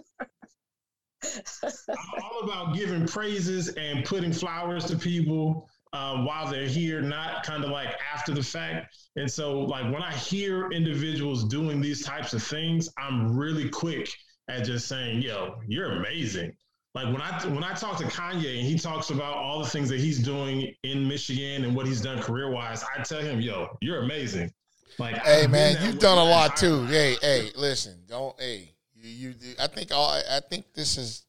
[1.89, 7.45] I'm all about giving praises and putting flowers to people um, while they're here, not
[7.45, 8.97] kind of like after the fact.
[9.17, 14.09] And so, like when I hear individuals doing these types of things, I'm really quick
[14.49, 16.53] at just saying, "Yo, you're amazing."
[16.95, 19.89] Like when I when I talk to Kanye and he talks about all the things
[19.89, 23.77] that he's doing in Michigan and what he's done career wise, I tell him, "Yo,
[23.81, 24.53] you're amazing."
[24.99, 26.85] Like, Hey I've man, you've done a lot too.
[26.87, 31.25] Hey, hey, listen, don't hey, you, you I think all I think this is is,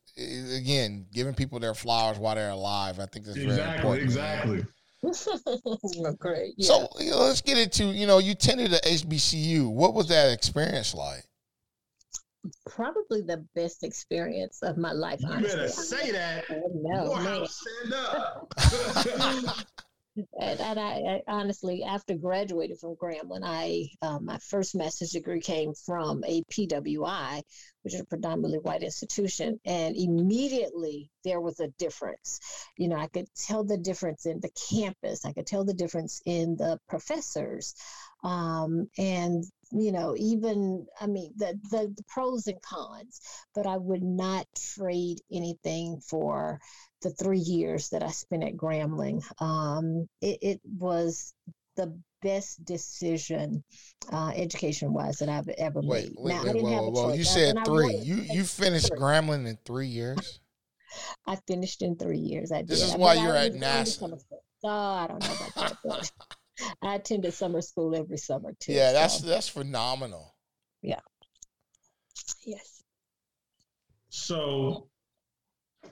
[0.58, 3.00] again giving people their flowers while they're alive.
[3.00, 4.16] I think that's very Exactly, important.
[4.16, 4.68] man.
[5.04, 6.14] exactly.
[6.20, 6.54] Great.
[6.58, 6.68] Yeah.
[6.68, 9.70] So you know, let's get into you know you attended the HBCU.
[9.72, 11.26] What was that experience like?
[12.68, 15.20] probably the best experience of my life.
[15.22, 15.58] You honestly.
[15.58, 16.46] better say that.
[16.50, 17.06] I know, man.
[17.06, 18.54] Morehouse, stand up.
[20.16, 20.28] And,
[20.60, 25.74] and I, I honestly, after graduating from Grambling, I um, my first master's degree came
[25.74, 27.42] from a PWI,
[27.84, 32.40] which is a predominantly white institution, and immediately there was a difference.
[32.78, 35.24] You know, I could tell the difference in the campus.
[35.24, 37.74] I could tell the difference in the professors,
[38.22, 43.22] um, and you know, even I mean the, the the pros and cons.
[43.56, 44.46] But I would not
[44.76, 46.60] trade anything for
[47.02, 49.24] the three years that I spent at Grambling.
[49.42, 51.34] Um, it, it was
[51.76, 53.64] the best decision,
[54.12, 56.14] uh, education wise, that I've ever Wait, made.
[56.18, 57.14] wait, Now, I wait, didn't whoa, have whoa, a whoa.
[57.14, 57.96] You said three.
[57.96, 59.00] You you finished three.
[59.00, 60.40] Grambling in three years.
[61.28, 62.52] I finished in three years.
[62.52, 62.90] I This did.
[62.90, 64.20] is I why mean, you're at was NASA.
[64.64, 65.78] Oh, I don't know about that.
[65.84, 66.12] But
[66.84, 68.74] I attended summer school every summer too.
[68.74, 70.36] Yeah, that's so, that's phenomenal.
[70.82, 71.00] Yeah.
[72.46, 72.84] Yes.
[74.10, 74.91] So,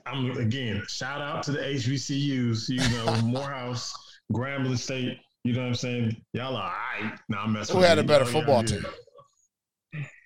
[0.06, 2.68] I'm again shout out to the HBCUs.
[2.68, 3.92] You know, Morehouse,
[4.32, 5.18] Grambling State.
[5.44, 6.22] You know what I'm saying?
[6.34, 7.18] Y'all are all right.
[7.28, 7.74] Now I'm messing.
[7.74, 8.86] Who with had a better Y'all- y'all football good.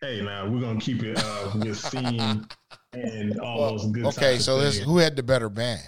[0.03, 2.47] Hey, now we're gonna keep it uh, with theme
[2.93, 4.05] and all Well, those good.
[4.07, 5.81] okay, so this who had the better band?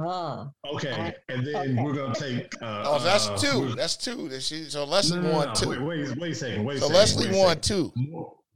[0.00, 1.82] Oh, Okay, and then Okay.
[1.82, 2.52] we're gonna take.
[2.62, 3.60] Uh, Oh, that's uh, two.
[3.60, 4.28] we're- That's two.
[4.28, 5.54] That she- So Leslie no, no, won no.
[5.54, 5.68] two.
[5.70, 6.64] Wait, wait, wait a second.
[6.64, 6.96] Wait a so second.
[7.00, 7.62] Leslie wait won second.
[7.62, 7.92] two.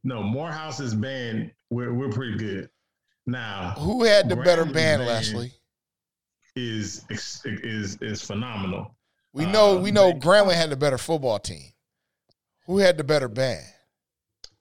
[0.05, 2.68] No, Morehouse's band, we're we're pretty good.
[3.27, 5.05] Now, Who had the better band.
[5.07, 5.53] Leslie?
[6.57, 8.95] is is is phenomenal.
[9.33, 11.73] We know Uh, we know they- Grambling had the better football team.
[12.67, 13.65] Who had the better band?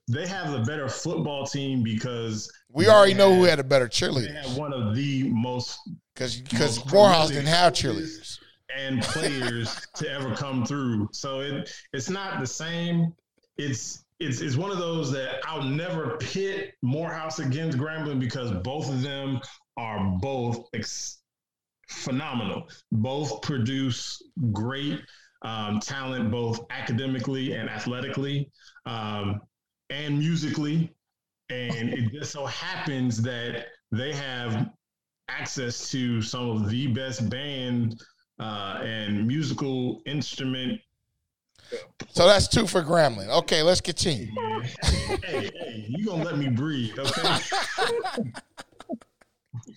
[0.08, 3.86] They have the better football team because We they already know who had- a better
[3.86, 5.80] They cheerleaders have one of the most
[6.14, 8.40] because because Morehouse didn't have cheerleaders.
[8.74, 11.10] and players to ever come through.
[11.12, 13.14] So it it's not the same.
[13.58, 18.88] It's it's it's one of those that I'll never pit Morehouse against Grambling because both
[18.88, 19.42] of them
[19.78, 21.24] are both ex-
[21.90, 22.70] phenomenal.
[22.92, 25.02] Both produce great
[25.42, 28.52] um, talent, both academically and athletically,
[28.86, 29.42] um,
[29.90, 30.94] and musically.
[31.50, 34.70] And it just so happens that they have
[35.30, 38.00] access to some of the best band
[38.40, 40.80] uh, and musical instrument.
[42.10, 43.30] So that's two for Grambling.
[43.30, 44.28] Okay, let's continue.
[45.24, 47.40] hey, hey, you gonna let me breathe, okay?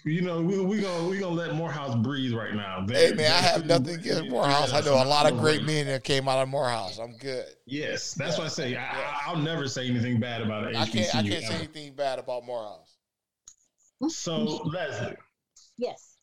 [0.05, 2.85] you know, we we gonna we gonna let Morehouse breathe right now.
[2.89, 4.73] Hey man, I have nothing against they- Morehouse.
[4.73, 6.99] I know a lot of great a men that came out of Morehouse.
[6.99, 7.47] I'm good.
[7.67, 10.77] Yes, that's what I say I, I, I'll never say anything bad about it.
[10.77, 12.97] I can't I can't say anything bad about Morehouse.
[14.09, 15.17] So Leslie,
[15.79, 16.17] Yes,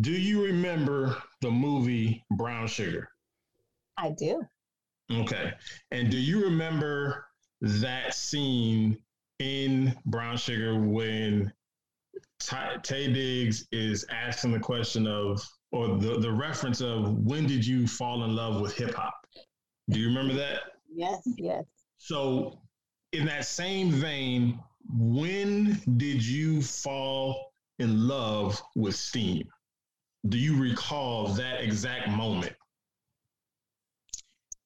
[0.00, 3.08] do you remember the movie Brown Sugar?
[3.96, 4.42] I do.
[5.10, 5.52] Okay.
[5.90, 7.26] And do you remember
[7.60, 8.98] that scene
[9.38, 11.52] in Brown Sugar when
[12.40, 15.42] Ty, Taye Diggs is asking the question of,
[15.72, 19.14] or the, the reference of, when did you fall in love with hip hop?
[19.90, 20.60] Do you remember that?
[20.94, 21.64] Yes, yes.
[21.98, 22.60] So,
[23.12, 24.58] in that same vein,
[24.92, 29.48] when did you fall in love with Steam?
[30.28, 32.54] Do you recall that exact moment?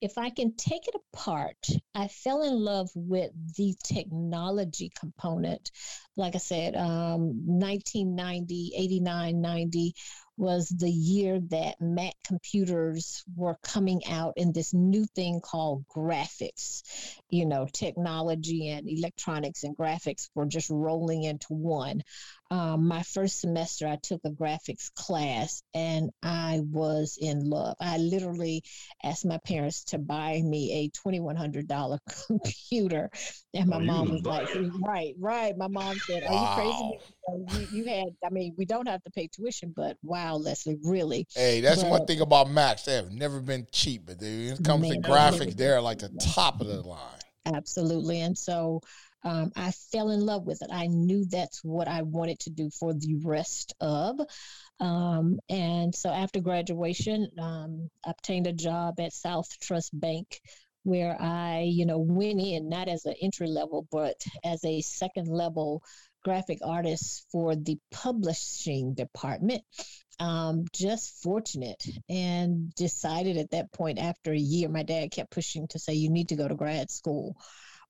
[0.03, 5.71] If I can take it apart, I fell in love with the technology component.
[6.17, 9.95] Like I said, um, 1990, 89, 90
[10.43, 16.83] was the year that Mac computers were coming out in this new thing called graphics.
[17.31, 22.03] You know, technology and electronics and graphics were just rolling into one.
[22.51, 27.77] Um, my first semester, I took a graphics class and I was in love.
[27.81, 28.63] I literally
[29.05, 33.11] asked my parents to buy me a $2,100 computer.
[33.55, 34.49] And my Oh, mom was like,
[34.87, 35.57] right, right.
[35.57, 36.95] My mom said, Are you crazy?
[37.27, 40.79] So you, you had, I mean, we don't have to pay tuition, but wow, Leslie,
[40.83, 41.27] really.
[41.35, 42.83] Hey, that's one thing about Macs.
[42.83, 45.03] They have never been cheap, but they, when it comes to Man.
[45.03, 46.99] graphics, they're like the top of the line.
[47.47, 48.21] Absolutely.
[48.21, 48.81] And so
[49.25, 50.71] um, I fell in love with it.
[50.73, 54.19] I knew that's what I wanted to do for the rest of.
[54.81, 60.41] Um, and so after graduation, um, obtained a job at South Trust Bank
[60.85, 65.29] where I, you know, went in not as an entry level, but as a second
[65.29, 65.83] level
[66.23, 69.63] graphic artist for the publishing department.
[70.21, 75.67] Um, just fortunate and decided at that point after a year, my dad kept pushing
[75.69, 77.37] to say, you need to go to grad school.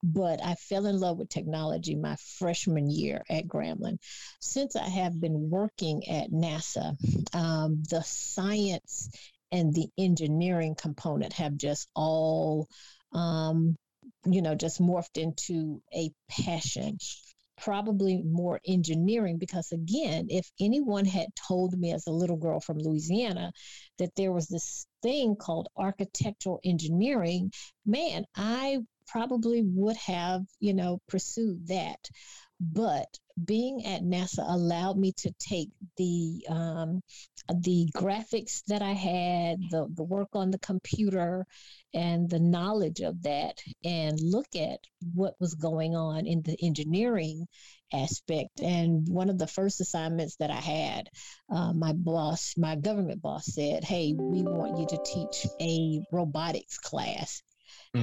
[0.02, 3.98] But I fell in love with technology my freshman year at Grambling.
[4.40, 6.96] Since I have been working at NASA,
[7.34, 9.10] um, the science
[9.52, 12.66] and the engineering component have just all,
[13.12, 13.76] um,
[14.24, 16.98] you know, just morphed into a passion
[17.58, 22.78] probably more engineering because again if anyone had told me as a little girl from
[22.78, 23.52] louisiana
[23.98, 27.50] that there was this thing called architectural engineering
[27.84, 32.08] man i probably would have you know pursued that
[32.60, 33.06] but
[33.44, 37.00] being at nasa allowed me to take the um,
[37.62, 41.44] the graphics that i had the, the work on the computer
[41.94, 44.78] and the knowledge of that and look at
[45.14, 47.46] what was going on in the engineering
[47.92, 48.60] aspect.
[48.60, 51.08] And one of the first assignments that I had,
[51.50, 56.78] uh, my boss, my government boss said, Hey, we want you to teach a robotics
[56.78, 57.42] class.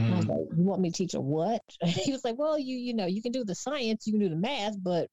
[0.08, 0.30] And I was Mhm.
[0.30, 1.62] like, you want me to teach a what?
[1.84, 4.30] he was like, well, you you know, you can do the science, you can do
[4.30, 5.10] the math, but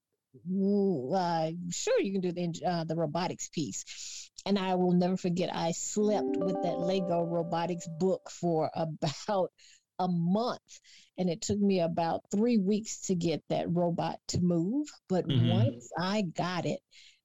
[1.15, 4.31] uh, sure, you can do the uh, the robotics piece.
[4.45, 9.51] And I will never forget, I slept with that Lego robotics book for about
[9.99, 10.81] a month,
[11.19, 14.87] and it took me about three weeks to get that robot to move.
[15.09, 15.47] But Mhm.
[15.47, 16.81] once I got it,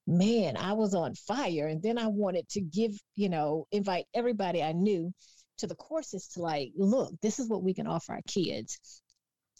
[0.07, 1.67] man, I was on fire.
[1.67, 5.13] And then I wanted to give, you know, invite everybody I knew
[5.61, 8.79] to the courses to like, look, this is what we can offer our kids.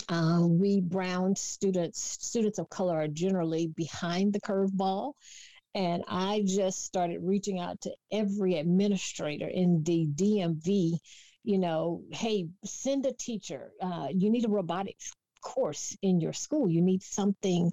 [0.10, 5.14] Uh, we brown students, students of color are generally behind the curveball.
[5.74, 10.98] And I just started reaching out to every administrator in the DMV,
[11.44, 13.72] you know, hey, send a teacher.
[13.82, 16.70] Uh, you need a robotics course in your school.
[16.70, 17.72] You need something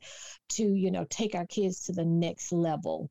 [0.51, 3.11] to, you know, take our kids to the next level.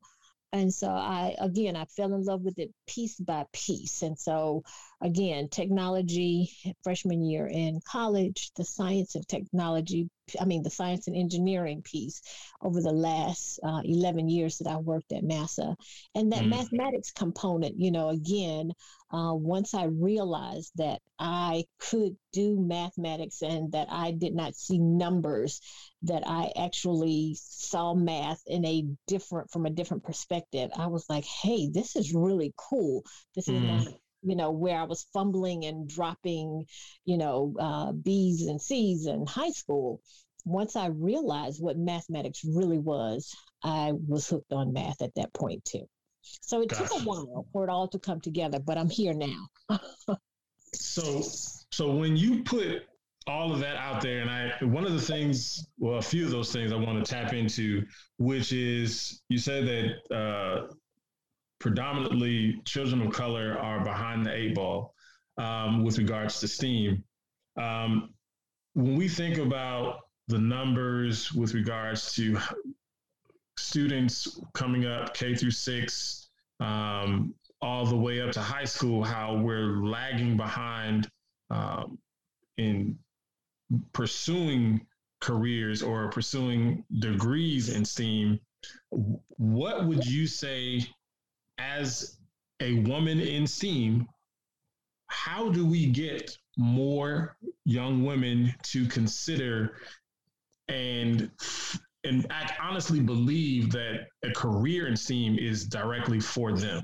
[0.52, 4.02] And so I again I fell in love with it piece by piece.
[4.02, 4.62] And so
[5.00, 6.50] again, technology
[6.82, 10.08] freshman year in college, the science of technology,
[10.40, 12.22] I mean the science and engineering piece
[12.62, 15.76] over the last uh, 11 years that I worked at NASA,
[16.14, 16.50] and that mm.
[16.50, 18.72] mathematics component, you know, again,
[19.10, 24.78] uh, once I realized that I could do mathematics and that I did not see
[24.78, 25.60] numbers,
[26.02, 30.70] that I actually saw math in a different from a different perspective.
[30.76, 33.02] I was like, hey, this is really cool.
[33.34, 33.66] This is mm.
[33.66, 36.64] not you know where i was fumbling and dropping
[37.04, 40.00] you know uh, b's and c's in high school
[40.44, 45.64] once i realized what mathematics really was i was hooked on math at that point
[45.64, 45.86] too
[46.22, 49.46] so it took a while for it all to come together but i'm here now
[50.74, 51.22] so
[51.70, 52.82] so when you put
[53.28, 54.20] all of that out there.
[54.20, 57.10] And I, one of the things, well, a few of those things I want to
[57.10, 57.84] tap into,
[58.18, 60.72] which is you said that uh,
[61.60, 64.94] predominantly children of color are behind the eight ball
[65.38, 67.02] um, with regards to STEAM.
[67.56, 68.10] Um,
[68.74, 72.38] when we think about the numbers with regards to
[73.56, 76.28] students coming up K through six,
[76.60, 81.10] um, all the way up to high school, how we're lagging behind
[81.50, 81.98] um,
[82.56, 82.96] in
[83.92, 84.86] pursuing
[85.20, 88.38] careers or pursuing degrees in STEAM,
[88.90, 90.86] what would you say
[91.58, 92.18] as
[92.60, 94.06] a woman in STEAM?
[95.06, 99.76] How do we get more young women to consider
[100.68, 101.30] and
[102.04, 106.82] and I honestly believe that a career in STEAM is directly for them?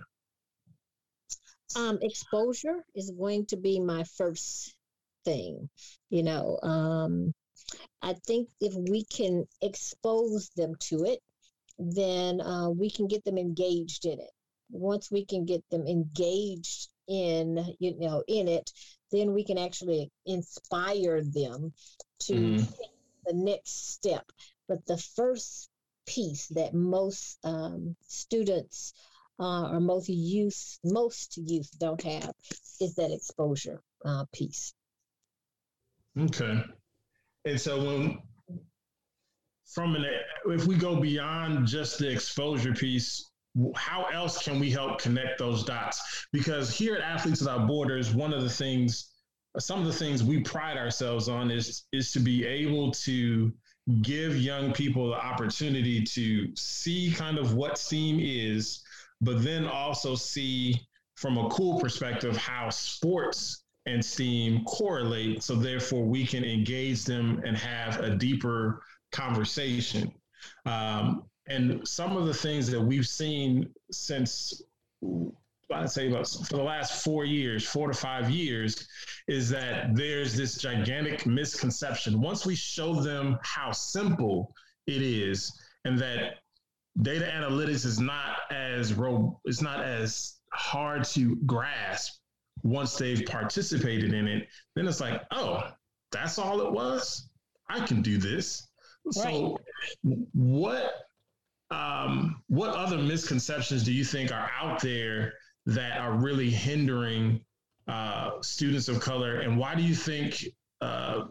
[1.77, 4.75] Um, exposure is going to be my first
[5.25, 5.69] thing.
[6.11, 7.33] You know, um,
[8.03, 11.21] I think if we can expose them to it,
[11.79, 14.31] then uh, we can get them engaged in it.
[14.75, 18.71] Once we can get them engaged in, you know, in it,
[19.13, 21.73] then we can actually inspire them
[22.19, 22.57] to mm-hmm.
[22.57, 22.91] take
[23.27, 24.25] the next step.
[24.69, 25.71] But the first
[26.07, 28.95] piece that most um, students
[29.39, 32.33] uh, or most youth, most youth don't have
[32.81, 34.75] is that exposure uh, piece.
[36.19, 36.63] Okay.
[37.45, 38.19] And so when
[39.67, 40.05] from an
[40.47, 43.31] if we go beyond just the exposure piece,
[43.77, 46.27] how else can we help connect those dots?
[46.33, 49.11] Because here at Athletes Without Borders, one of the things,
[49.59, 53.53] some of the things we pride ourselves on is is to be able to
[54.03, 58.83] give young people the opportunity to see kind of what STEAM is,
[59.21, 60.75] but then also see
[61.17, 65.43] from a cool perspective how sports and STEAM correlate.
[65.43, 68.83] So therefore, we can engage them and have a deeper
[69.13, 70.13] conversation.
[70.67, 74.63] Um, and some of the things that we've seen since
[75.73, 78.87] I'd say about for the last four years, four to five years,
[79.29, 82.21] is that there's this gigantic misconception.
[82.21, 84.55] Once we show them how simple
[84.87, 85.53] it is,
[85.85, 86.37] and that
[87.03, 92.21] data analytics is not as ro- it's not as hard to grasp
[92.63, 95.61] once they've participated in it, then it's like, oh,
[96.13, 97.29] that's all it was.
[97.69, 98.69] I can do this.
[99.05, 99.25] Right.
[99.25, 99.59] So,
[100.33, 100.93] what
[101.71, 105.35] um, what other misconceptions do you think are out there
[105.67, 107.41] that are really hindering
[107.89, 110.45] uh, students of color, and why do you think
[110.81, 111.25] uh,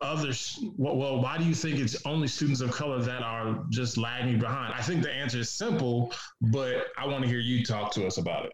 [0.00, 0.58] others?
[0.76, 4.74] Well, why do you think it's only students of color that are just lagging behind?
[4.74, 8.18] I think the answer is simple, but I want to hear you talk to us
[8.18, 8.52] about it.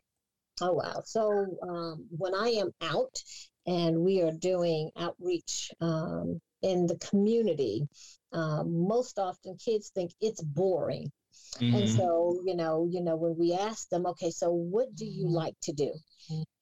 [0.60, 1.02] Oh, wow.
[1.04, 3.22] So um, when I am out
[3.66, 7.88] and we are doing outreach um, in the community,
[8.34, 11.10] um, most often kids think it's boring.
[11.58, 11.76] Mm-hmm.
[11.76, 15.28] And so, you know, you know, when we ask them, okay, so what do you
[15.28, 15.92] like to do?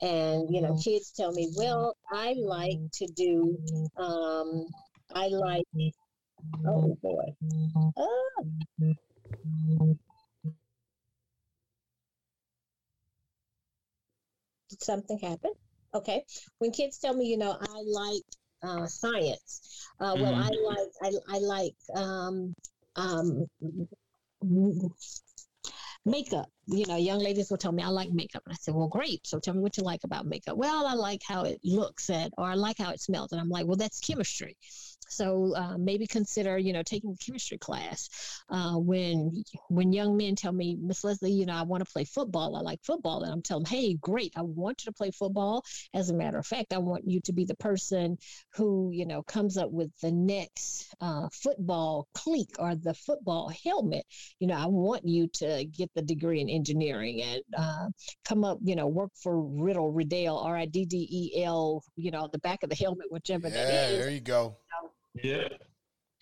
[0.00, 3.56] And you know, kids tell me, well, I like to do,
[3.96, 4.66] um,
[5.14, 5.64] I like,
[6.66, 7.24] oh boy,
[7.96, 8.42] ah.
[14.68, 15.52] Did something happen?
[15.94, 16.24] Okay.
[16.58, 18.22] When kids tell me, you know, I like
[18.62, 19.86] uh, science.
[20.00, 20.42] Uh, well, mm-hmm.
[20.42, 22.54] I like I, I like um,
[22.96, 23.46] um,
[26.04, 26.48] makeup.
[26.66, 28.42] you know, young ladies will tell me I like makeup.
[28.46, 29.26] And I said, well, great.
[29.26, 30.56] So tell me what you like about makeup.
[30.56, 33.32] Well, I like how it looks and, or I like how it smells.
[33.32, 34.56] And I'm like, well, that's chemistry.
[35.12, 38.08] So uh, maybe consider, you know, taking a chemistry class.
[38.48, 42.04] Uh, when when young men tell me, Miss Leslie, you know, I want to play
[42.04, 42.56] football.
[42.56, 45.64] I like football, and I'm telling them, hey, great, I want you to play football.
[45.94, 48.16] As a matter of fact, I want you to be the person
[48.54, 54.04] who, you know, comes up with the next uh, football cleat or the football helmet.
[54.40, 57.88] You know, I want you to get the degree in engineering and uh,
[58.24, 62.10] come up, you know, work for Riddle, Riddell, R I D D E L, you
[62.10, 64.56] know, the back of the helmet, whichever Yeah, that is there you go.
[65.14, 65.48] Yeah.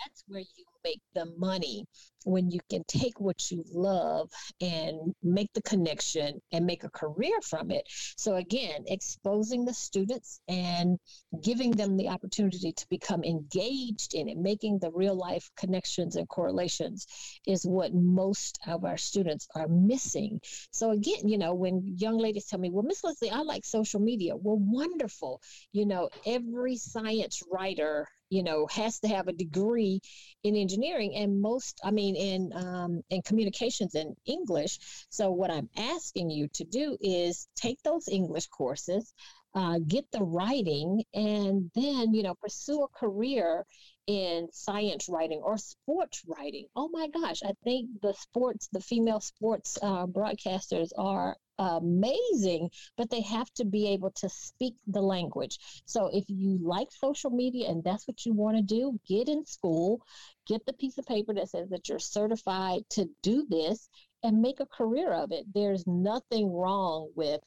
[0.01, 1.85] that's where you make the money
[2.25, 4.31] when you can take what you love
[4.61, 7.83] and make the connection and make a career from it.
[8.17, 10.99] So, again, exposing the students and
[11.43, 16.29] giving them the opportunity to become engaged in it, making the real life connections and
[16.29, 17.07] correlations
[17.47, 20.41] is what most of our students are missing.
[20.73, 24.01] So, again, you know, when young ladies tell me, well, Miss Leslie, I like social
[24.01, 25.41] media, well, wonderful.
[25.73, 30.01] You know, every science writer you know has to have a degree
[30.45, 34.79] in engineering and most i mean in um, in communications and english.
[35.11, 39.13] So what i'm asking you to do is take those english courses
[39.55, 43.67] uh, get the writing and then you know pursue a career
[44.07, 46.67] in science writing or sports writing.
[46.75, 53.11] Oh my gosh i think the sports the female sports uh, broadcasters are amazing, but
[53.11, 55.59] they have to be able to speak the language.
[55.85, 59.45] So if you like social media and that's what you want to do, get in
[59.47, 60.01] school,
[60.47, 63.89] get the piece of paper that says that you're certified to do this
[64.25, 65.45] and make a career of it.
[65.55, 67.41] There's nothing wrong with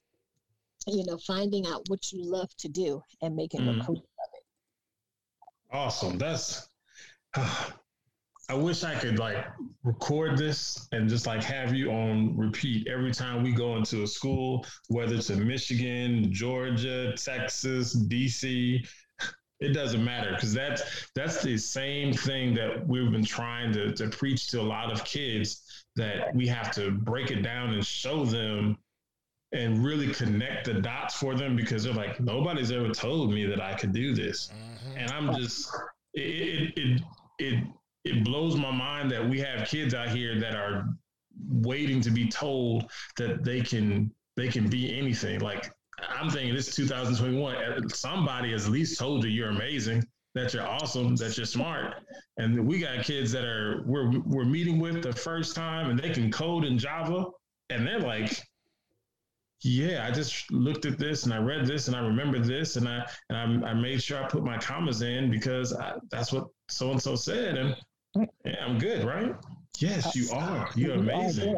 [0.87, 3.81] you know finding out what you love to do and making Mhm.
[3.81, 4.43] a career of it.
[5.71, 6.17] Awesome.
[6.17, 6.69] That's.
[8.49, 9.45] I wish I could like
[9.83, 14.07] record this and just like have you on repeat every time we go into a
[14.07, 18.85] school, whether it's in Michigan, Georgia, Texas, DC.
[19.59, 20.81] It doesn't matter because that's
[21.15, 25.05] that's the same thing that we've been trying to, to preach to a lot of
[25.05, 28.77] kids that we have to break it down and show them
[29.53, 33.61] and really connect the dots for them because they're like nobody's ever told me that
[33.61, 34.97] I could do this Mhm.
[34.97, 35.69] and I'm just
[36.13, 37.01] it it it
[37.39, 37.63] it,
[38.03, 40.87] it blows my mind that we have kids out here that are
[41.49, 45.39] waiting to be told that they can they can be anything.
[45.39, 45.71] Like
[46.09, 50.03] I'm thinking this is 2021, uh, somebody has at least told you you're amazing,
[50.35, 51.95] that you're awesome, that you're smart,
[52.37, 56.09] and we got kids that are we're we're meeting with the first time and they
[56.09, 57.25] can code in Java,
[57.69, 58.41] and they're like
[59.63, 62.87] yeah, I just looked at this and I read this and I remember this and
[62.87, 66.47] I and I, I made sure I put my commas in because I, that's what
[66.67, 67.57] so and so said.
[67.57, 67.75] And
[68.15, 69.35] yeah, I'm good, right?
[69.79, 70.69] Yes, you are.
[70.75, 71.55] You're amazing.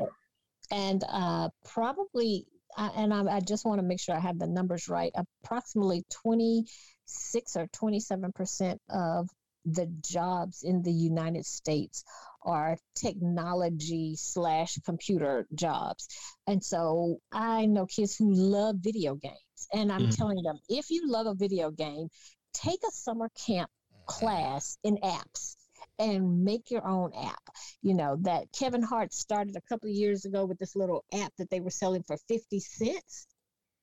[0.72, 2.46] And uh, probably,
[2.78, 5.12] uh, and I, I just want to make sure I have the numbers right.
[5.44, 9.30] Approximately 26 or 27 percent of
[9.66, 12.04] the jobs in the United States
[12.44, 16.08] are technology slash computer jobs.
[16.48, 19.68] And so I know kids who love video games.
[19.74, 20.12] And I'm Mhm.
[20.18, 22.10] telling them if you love a video game,
[22.54, 23.70] take a summer camp
[24.06, 25.56] class in apps
[26.00, 27.50] and make your own app.
[27.82, 31.34] You know, that Kevin Hart started a couple of years ago with this little app
[31.38, 33.28] that they were selling for 50 cents.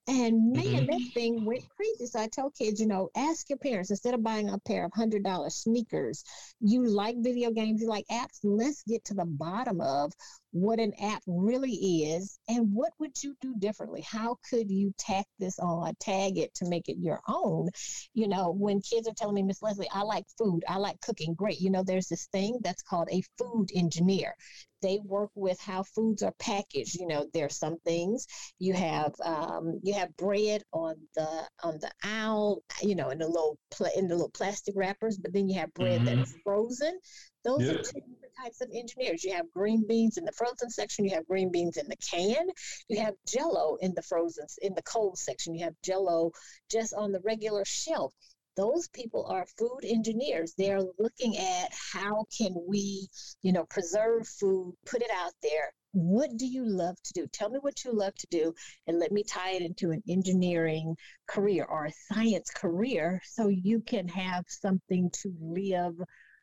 [0.09, 0.87] And man, Mhm.
[0.89, 2.07] that thing went crazy.
[2.07, 4.93] So I tell kids, you know, ask your parents instead of buying a pair of
[4.93, 6.25] hundred dollar sneakers,
[6.61, 8.41] you like video games, you like apps.
[8.43, 10.13] Let's get to the bottom of
[10.53, 11.73] what an app really
[12.13, 14.03] is and what would you do differently?
[14.03, 17.69] How could you tack this on, tag it to make it your own?
[18.15, 21.35] You know, when kids are telling me, Miss Leslie, I like food, I like cooking,
[21.35, 21.61] great.
[21.61, 24.35] You know, there's this thing that's called a food engineer.
[24.83, 26.97] They work with how foods are packaged.
[26.97, 28.27] You know, there's some things
[28.59, 33.29] you have um, you have bread on the on the owl, you know, in the
[33.29, 36.23] little pla- in the little plastic wrappers, but then you have bread that Mhm.
[36.23, 36.99] is frozen.
[37.45, 39.25] Those are two different types of engineers.
[39.25, 41.05] You have green beans in the frozen section.
[41.05, 42.49] You have green beans in the can.
[42.89, 45.55] You have Jello in the frozen in the cold section.
[45.55, 46.33] You have Jello
[46.71, 48.15] just on the regular shelf.
[48.55, 50.55] Those people are food engineers.
[50.57, 53.09] They're looking at how can we,
[53.43, 55.73] you know, preserve food, put it out there.
[55.93, 57.27] What do you love to do?
[57.33, 58.55] Tell me what you love to do,
[58.87, 63.81] and let me tie it into an engineering career or a science career, so you
[63.81, 65.95] can have something to live,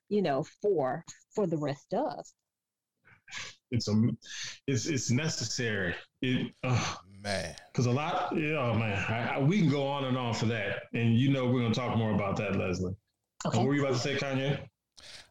[0.10, 1.04] you know, for
[1.34, 2.26] for the rest of.
[3.72, 3.94] It's a
[4.68, 5.96] it's it's necessary.
[6.22, 6.52] It
[7.22, 7.56] Man.
[7.72, 8.98] because a lot, yeah, oh, man.
[9.10, 11.74] I, I, we can go on and on for that, and you know we're gonna
[11.74, 12.96] talk more about that, Leslie.
[13.46, 13.58] Okay.
[13.58, 14.60] What were you about to say, Kanye?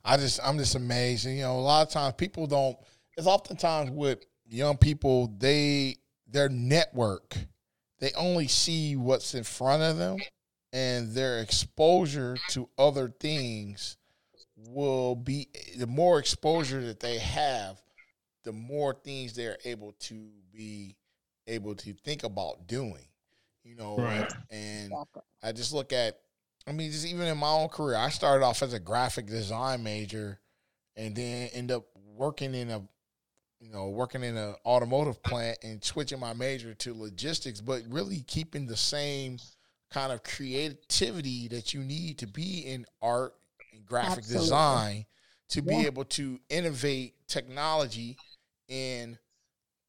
[0.05, 1.26] I just I'm just amazed.
[1.26, 2.76] And, you know, a lot of times people don't.
[3.16, 4.20] It's oftentimes with
[4.51, 7.37] young people they their network
[8.01, 10.16] they only see what's in front of them
[10.72, 13.97] and their exposure to other things
[14.67, 15.49] will be
[15.79, 17.81] the more exposure that they have
[18.45, 20.97] the more things they're able to be
[21.47, 23.05] able to think about doing
[23.65, 24.27] you know Right.
[24.51, 24.93] and
[25.43, 26.19] i just look at
[26.67, 29.83] i mean just even in my own career i started off as a graphic design
[29.83, 30.41] major
[30.97, 31.85] and then end up
[32.17, 32.83] working in a
[33.61, 38.21] you know working in an automotive plant and switching my major to logistics but really
[38.27, 39.39] keeping the same
[39.91, 43.35] kind of creativity that you need to be in art
[43.79, 44.45] and graphic Absolutely.
[44.45, 45.07] design
[45.51, 48.18] to be able to innovate technology
[48.68, 49.18] in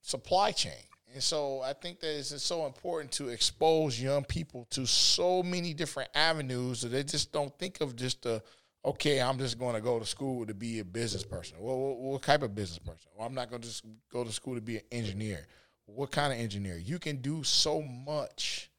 [0.01, 0.71] supply chain.
[1.13, 5.73] And so I think that it's so important to expose young people to so many
[5.73, 8.41] different avenues that they just don't think of just the
[8.85, 11.57] okay, I'm just going to go to school to be a business person.
[11.59, 13.11] Well, what, what type of business person?
[13.13, 15.45] Well, I'm not going to just go to school to be an engineer.
[15.85, 16.77] What kind of engineer?
[16.77, 18.71] You can do so much,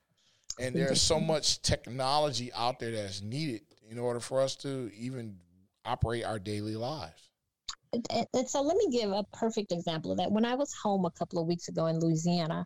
[0.58, 5.36] and there's so much technology out there that's needed in order for us to even
[5.84, 7.28] operate our daily lives.
[7.92, 10.30] And- so let me give a perfect example of that.
[10.30, 12.64] When I was home a couple of weeks ago in Louisiana,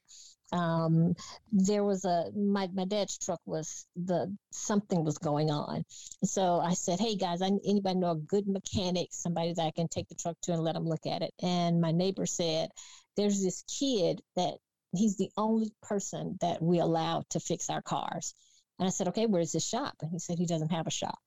[0.53, 1.15] um,
[1.51, 5.85] there was a my, my dad's truck was the something was going on.
[6.25, 9.89] So I said, "Hey guys, I, anybody know a good mechanic, somebody that I can
[9.89, 12.71] take the truck to and let them look at it?" And my neighbor said,
[13.17, 14.59] "There's this kid that
[14.93, 18.35] he's the only person that we allow to fix our cars."
[18.79, 21.19] And I said, "Okay, where's his shop?" And he said he doesn't have a shop.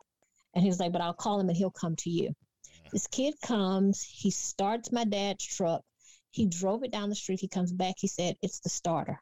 [0.54, 2.34] And he was like, "But I'll call him and he'll come to you."
[2.92, 5.84] This kid comes, he starts my dad's truck.
[6.32, 7.40] He drove it down the street.
[7.40, 7.96] He comes back.
[7.98, 9.22] He said, It's the starter.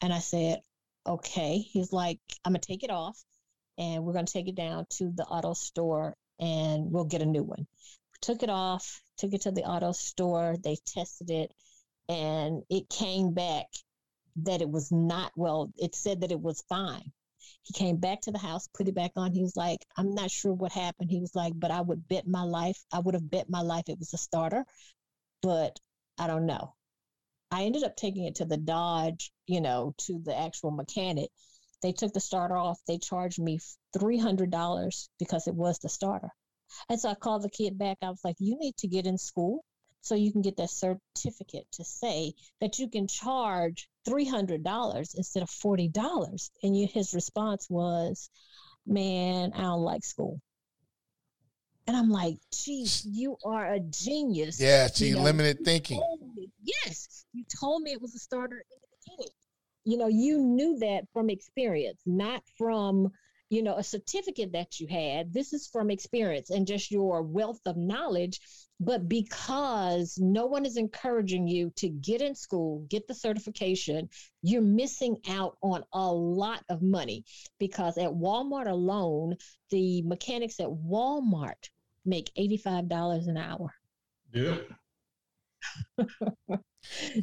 [0.00, 0.60] And I said,
[1.06, 1.58] Okay.
[1.58, 3.22] He's like, I'm going to take it off
[3.76, 7.26] and we're going to take it down to the auto store and we'll get a
[7.26, 7.66] new one.
[8.22, 10.56] Took it off, took it to the auto store.
[10.62, 11.52] They tested it
[12.08, 13.66] and it came back
[14.36, 17.12] that it was not, well, it said that it was fine.
[17.70, 19.30] He came back to the house, put it back on.
[19.30, 21.08] He was like, I'm not sure what happened.
[21.08, 23.84] He was like, but I would bet my life, I would have bet my life
[23.86, 24.64] it was a starter,
[25.40, 25.78] but
[26.18, 26.74] I don't know.
[27.48, 31.30] I ended up taking it to the Dodge, you know, to the actual mechanic.
[31.80, 32.80] They took the starter off.
[32.88, 33.60] They charged me
[33.96, 36.30] $300 because it was the starter.
[36.88, 37.98] And so I called the kid back.
[38.02, 39.64] I was like, you need to get in school
[40.00, 45.50] so you can get that certificate to say that you can charge $300 instead of
[45.50, 46.50] $40.
[46.62, 48.30] And you, his response was,
[48.86, 50.40] man, I don't like school.
[51.86, 54.60] And I'm like, geez, you are a genius.
[54.60, 56.00] Yeah, see, You know, limited thinking.
[56.36, 59.32] me- yes, you told me it was a starter in the beginning.
[59.84, 63.10] You know, you knew that from experience, not from,
[63.50, 65.34] you know, a certificate that you had.
[65.34, 68.40] This is from experience and just your wealth of knowledge.
[68.78, 74.08] But because no one is encouraging you to get in school, get the certification,
[74.40, 77.24] you're missing out on a lot of money.
[77.58, 79.36] Because at Walmart alone,
[79.70, 81.68] the mechanics at Walmart
[82.06, 83.74] make $85 an hour.
[84.32, 84.68] Yep.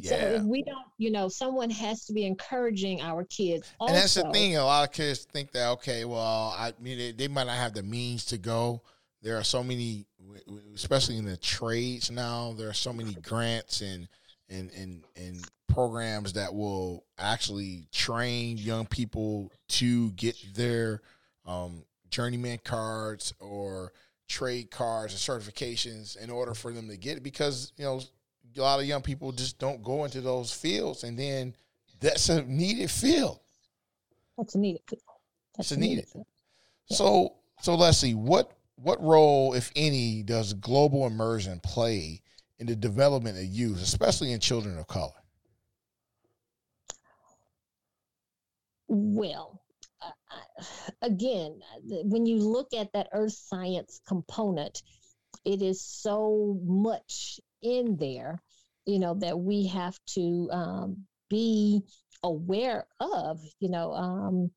[0.02, 3.70] So if we don't, you know, someone has to be encouraging our kids.
[3.78, 4.56] Also, And that's the thing.
[4.56, 7.74] A lot of kids think that okay, well, I mean, they, they might not have
[7.74, 8.82] the means to go.
[9.20, 10.06] There are so many,
[10.74, 12.54] especially in the trades now.
[12.56, 14.08] There are so many grants and
[14.48, 21.02] and and and programs that will actually train young people to get their
[21.44, 23.92] um, journeyman cards or
[24.28, 27.22] trade cards and certifications in order for them to get it.
[27.22, 28.00] Because you know,
[28.58, 31.54] a lot of young people just don't go into those fields, and then
[32.00, 33.40] that's a needed field.
[34.36, 34.82] That's a needed.
[35.58, 36.06] It's a needed.
[36.06, 36.26] field.
[36.90, 42.22] So, so Leslie, what what role, if any, does global immersion play
[42.58, 45.10] in the development of youth, especially in children of color?
[48.86, 49.60] Well,
[50.00, 50.64] uh,
[51.02, 54.82] again, when you look at that earth science component,
[55.44, 58.40] it is so much in there,
[58.88, 61.82] you know, that we have to um, be
[62.22, 63.40] aware of.
[63.60, 64.50] You know, um,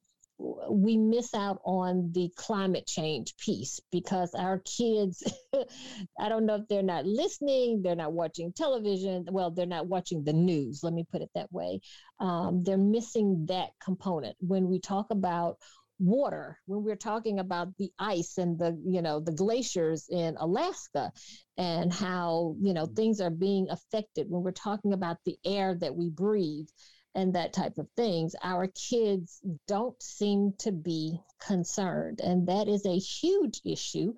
[0.72, 5.24] we miss out on the climate change piece because our kids,
[6.20, 9.28] I don't know if they're not listening, they're not watching television.
[9.32, 10.80] Well, they're not watching the news.
[10.82, 11.82] Let me put it that way
[12.22, 15.58] um, they're missing that component when we talk about
[16.02, 21.12] water when we're talking about the ice and the you know the glaciers in alaska
[21.58, 25.96] and how you know things are being affected when we're talking about the air that
[25.96, 26.68] we breathe
[27.14, 32.86] and that type of things our kids don't seem to be concerned and that is
[32.86, 34.14] a huge issue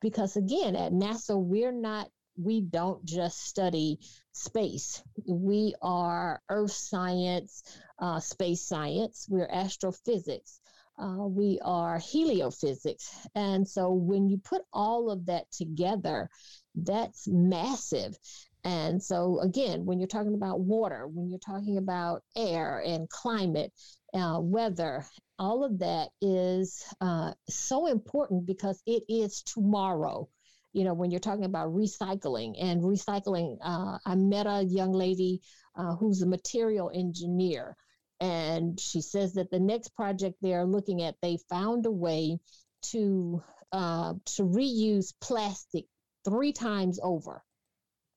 [0.00, 3.98] because again at nasa we're not we don't just study
[4.32, 5.02] space.
[5.26, 7.62] We are earth science,
[7.98, 10.59] uh, space science, we're astrophysics.
[11.00, 13.08] Uh, we are heliophysics.
[13.34, 16.28] And so when you put all of that together,
[16.74, 18.18] that's massive.
[18.64, 23.72] And so, again, when you're talking about water, when you're talking about air and climate,
[24.12, 25.06] uh, weather,
[25.38, 30.28] all of that is uh, so important because it is tomorrow.
[30.72, 35.40] You know, when you're talking about recycling and recycling, uh, I met a young lady
[35.76, 37.76] uh, who's a material engineer.
[38.20, 42.38] And she says that the next project they're looking at, they found a way
[42.82, 43.42] to
[43.72, 45.86] uh, to reuse plastic
[46.24, 47.42] three times over.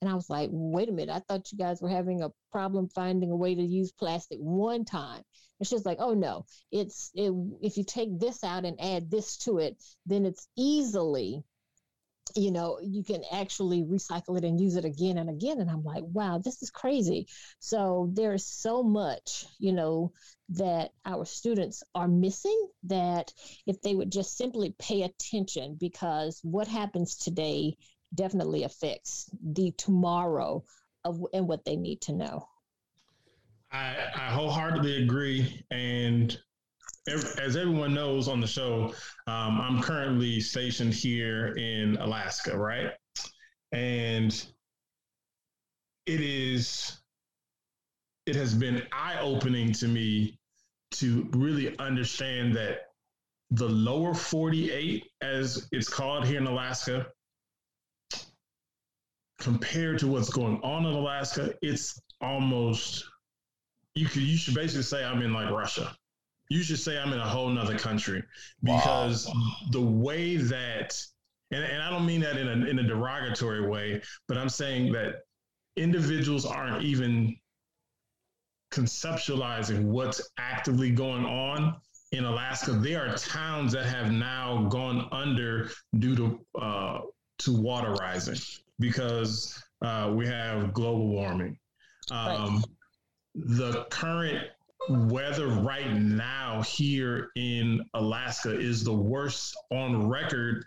[0.01, 2.89] And I was like, wait a minute, I thought you guys were having a problem
[2.89, 5.23] finding a way to use plastic one time.
[5.59, 7.31] And she's like, oh no, it's it,
[7.61, 11.43] if you take this out and add this to it, then it's easily,
[12.35, 15.59] you know, you can actually recycle it and use it again and again.
[15.59, 17.27] And I'm like, wow, this is crazy.
[17.59, 20.13] So there's so much, you know,
[20.49, 23.31] that our students are missing that
[23.67, 27.77] if they would just simply pay attention, because what happens today
[28.13, 30.63] definitely affects the tomorrow
[31.03, 32.47] of and what they need to know.
[33.71, 35.65] I, I wholeheartedly agree.
[35.71, 36.37] And
[37.07, 38.93] as everyone knows on the show,
[39.27, 42.91] um, I'm currently stationed here in Alaska, right?
[43.71, 44.31] And
[46.05, 47.01] it is,
[48.25, 50.37] it has been eye opening to me
[50.91, 52.89] to really understand that
[53.51, 57.07] the lower 48, as it's called here in Alaska,
[59.39, 63.05] compared to what's going on in Alaska, it's almost
[63.95, 65.95] you could you should basically say I'm in like Russia.
[66.49, 68.23] You should say I'm in a whole nother country
[68.61, 69.33] because wow.
[69.71, 71.01] the way that
[71.51, 74.91] and, and I don't mean that in a in a derogatory way, but I'm saying
[74.93, 75.23] that
[75.75, 77.35] individuals aren't even
[78.71, 81.75] conceptualizing what's actively going on
[82.11, 82.71] in Alaska.
[82.71, 85.69] There are towns that have now gone under
[85.99, 86.99] due to uh,
[87.39, 88.39] to water rising
[88.79, 91.57] because uh, we have global warming.
[92.11, 92.63] Um, right.
[93.35, 94.47] The current
[94.89, 100.65] weather right now here in Alaska is the worst on record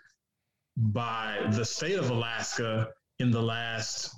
[0.75, 2.89] by the state of Alaska
[3.19, 4.15] in the last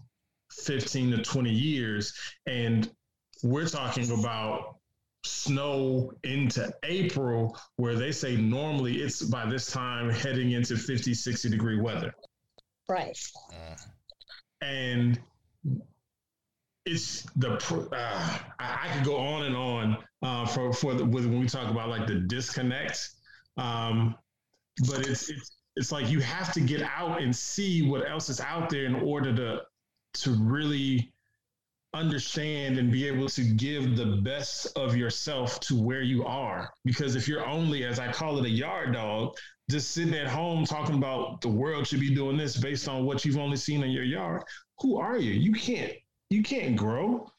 [0.51, 2.13] 15 to 20 years.
[2.45, 2.89] And
[3.43, 4.75] we're talking about
[5.23, 11.49] snow into April, where they say normally it's by this time heading into 50, 60
[11.49, 12.13] degree weather.
[12.87, 13.17] Right.
[13.53, 13.87] Mm.
[14.61, 15.19] And
[16.85, 17.53] it's the
[17.91, 21.69] uh, I, I, could go on and on uh, for for the, when we talk
[21.69, 23.09] about like the disconnect,
[23.57, 24.15] um,
[24.87, 28.39] but it's it's it's like you have to get out and see what else is
[28.39, 29.61] out there in order to
[30.21, 31.13] to really
[31.93, 36.69] understand and be able to give the best of yourself to where you are.
[36.85, 39.35] Because if you're only, as I call it, a yard dog,
[39.71, 43.25] just sitting at home talking about the world should be doing this based on what
[43.25, 44.43] you've only seen in your yard,
[44.79, 45.31] who are you?
[45.31, 45.93] You can't
[46.29, 47.31] you can't grow.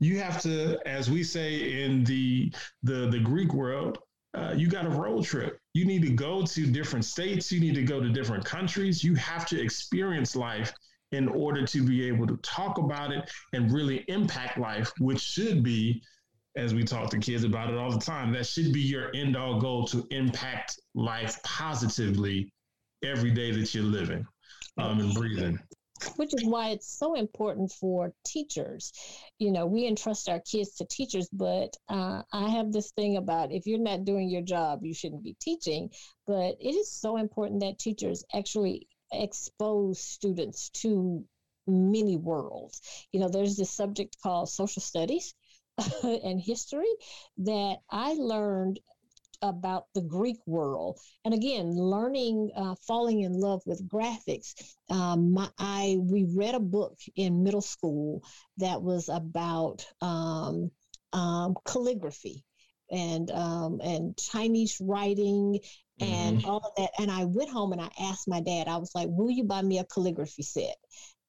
[0.00, 3.98] You have to, as we say in the the the Greek world,
[4.34, 5.58] uh, you got a road trip.
[5.74, 7.50] You need to go to different states.
[7.50, 9.02] You need to go to different countries.
[9.02, 10.72] You have to experience life
[11.12, 15.62] in order to be able to talk about it and really impact life, which should
[15.62, 16.02] be,
[16.56, 19.36] as we talk to kids about it all the time, that should be your end
[19.36, 22.52] all goal to impact life positively
[23.02, 24.26] every day that you're living
[24.76, 25.58] um, and breathing.
[26.16, 28.92] Which is why it's so important for teachers.
[29.38, 33.52] You know, we entrust our kids to teachers, but uh, I have this thing about
[33.52, 35.90] if you're not doing your job, you shouldn't be teaching.
[36.26, 41.24] But it is so important that teachers actually expose students to
[41.66, 42.80] many worlds.
[43.12, 45.34] You know, there's this subject called social studies
[46.02, 46.92] and history
[47.38, 48.80] that I learned
[49.42, 50.98] about the Greek world.
[51.24, 54.54] And again, learning, uh, falling in love with graphics.
[54.90, 58.22] Um, my, I we read a book in middle school
[58.58, 60.70] that was about um,
[61.12, 62.44] um, calligraphy
[62.90, 65.60] and um, and Chinese writing
[66.00, 66.48] and mm-hmm.
[66.48, 66.90] all of that.
[67.00, 69.62] And I went home and I asked my dad, I was like, Will you buy
[69.62, 70.76] me a calligraphy set?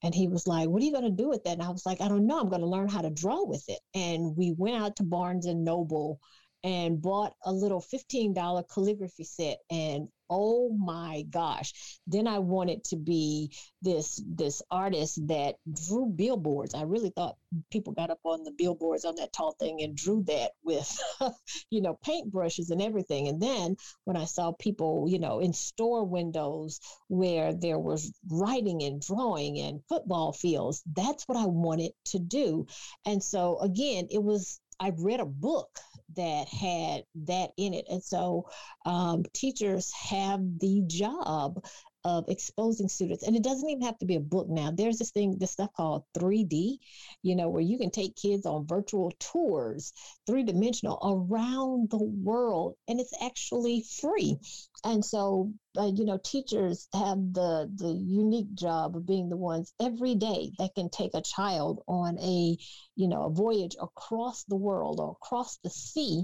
[0.02, 1.54] And he was like, What are you going to do with that?
[1.54, 2.40] And I was like, I don't know.
[2.40, 3.80] I'm going to learn how to draw with it.
[3.94, 6.20] And we went out to Barnes and Noble
[6.64, 11.74] and bought a little $15 calligraphy set and oh my gosh
[12.06, 13.52] then i wanted to be
[13.82, 16.74] this this artist that drew billboards.
[16.74, 17.38] I really thought
[17.72, 21.00] people got up on the billboards on that tall thing and drew that with
[21.70, 23.28] you know paintbrushes and everything.
[23.28, 28.84] And then when i saw people you know in store windows where there was writing
[28.84, 32.66] and drawing and football fields that's what i wanted to do.
[33.06, 35.80] And so again it was I read a book
[36.16, 37.86] that had that in it.
[37.90, 38.50] And so
[38.86, 41.64] um, teachers have the job
[42.04, 44.72] of exposing students and it doesn't even have to be a book now.
[44.72, 46.78] There's this thing this stuff called 3d
[47.22, 49.94] you know where you can take kids on virtual tours
[50.26, 54.38] three dimensional around the world and it's actually free.
[54.84, 59.74] And so uh, you know teachers have the the unique job of being the ones
[59.82, 62.58] every day that can take a child on a
[62.96, 66.24] you know a voyage across the world or across the sea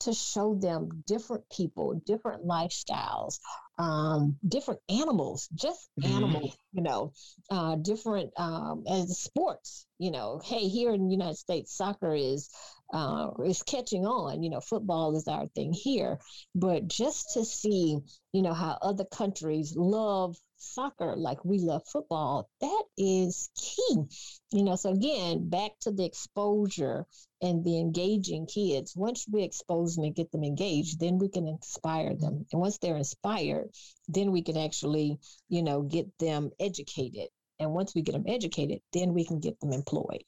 [0.00, 3.38] to show them different people, different lifestyles,
[3.78, 6.14] um, different animals, just mm-hmm.
[6.16, 7.12] animals, you know,
[7.50, 9.86] uh, different um, as sports.
[9.98, 12.50] You know, hey, here in the United States, soccer is
[12.92, 14.42] uh, is catching on.
[14.42, 16.18] You know, football is our thing here,
[16.54, 17.98] but just to see,
[18.32, 24.04] you know, how other countries love soccer like we love football, that is key.
[24.52, 27.06] You know, so again, back to the exposure
[27.40, 28.94] and the engaging kids.
[28.96, 32.46] Once we expose them and get them engaged, then we can inspire them.
[32.52, 33.70] And once they're inspired,
[34.08, 37.28] then we can actually, you know, get them educated.
[37.58, 40.24] And once we get them educated, then we can get them employed.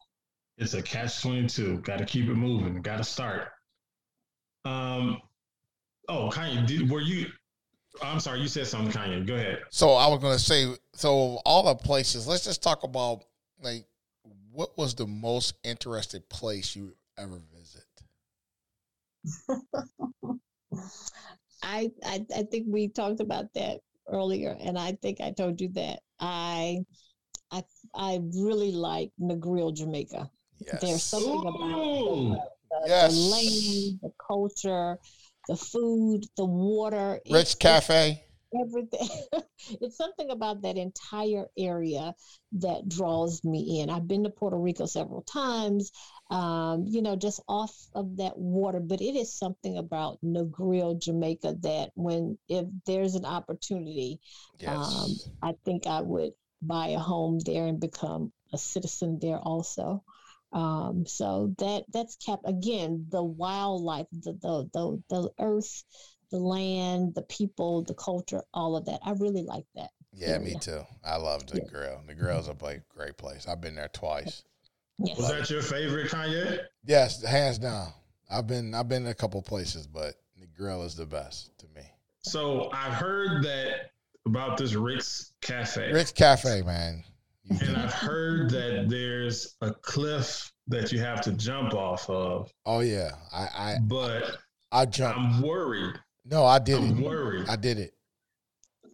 [0.59, 1.79] It's a catch 22.
[1.79, 2.83] Got to keep it moving.
[2.83, 3.49] Got to start.
[4.65, 5.21] Um,
[6.09, 7.27] oh, Kanye, did, were you
[8.03, 9.27] I'm sorry, you said something, Kanye.
[9.27, 9.63] Go ahead.
[9.71, 12.27] So I was going to say, so all the places.
[12.27, 13.25] Let's just talk about
[13.63, 13.87] like
[14.53, 17.85] what was the most interested place you ever visit.
[21.63, 25.69] I, I I think we talked about that earlier, and I think I told you
[25.75, 26.79] that I
[27.51, 27.65] I
[27.95, 30.31] I really like Negril, Jamaica.
[30.59, 30.81] Yes.
[30.81, 32.41] There's something about the,
[32.71, 33.13] the, yes.
[33.13, 34.99] the land, the culture,
[35.49, 37.21] the food, the water.
[37.31, 38.23] Rick's Cafe.
[38.61, 39.09] Everything.
[39.81, 42.15] it's something about that entire area
[42.53, 43.91] that draws me in.
[43.91, 45.91] I've been to Puerto Rico several times,
[46.31, 51.57] um, you know, just off of that water, but it is something about Negril, Jamaica
[51.63, 54.21] that when, if there's an opportunity,
[54.61, 54.77] yes.
[54.77, 55.11] um,
[55.43, 56.33] I think I would
[56.63, 60.05] buy a home there and become a citizen there also.
[60.55, 65.83] Um, so that that's kept again the wildlife, the, the the the earth,
[66.31, 69.01] the land, the people, the culture, all of that.
[69.05, 69.91] I really like that.
[70.13, 70.55] Yeah, area.
[70.55, 70.83] me too.
[71.05, 71.69] I love the yeah.
[71.69, 72.01] grill.
[72.07, 72.55] Negril's a
[72.89, 73.49] great place.
[73.49, 74.45] I've been there twice.
[74.99, 75.19] Yes.
[75.19, 76.61] Was that your favorite, Kanye?
[76.87, 77.89] Yes, hands down.
[78.31, 81.83] I've been I've been a couple places, but Negril is the best to me.
[82.21, 83.91] So I've heard that
[84.25, 85.93] about this Rick's Cafe.
[85.93, 87.03] Rick's Cafe, man
[87.51, 92.51] and I've heard that there's a cliff that you have to jump off of.
[92.65, 93.49] Oh yeah, I.
[93.57, 94.39] I but
[94.73, 95.19] I jumped.
[95.19, 95.95] I'm worried.
[96.25, 97.05] No, I did I'm it.
[97.05, 97.49] Worried.
[97.49, 97.95] I did it.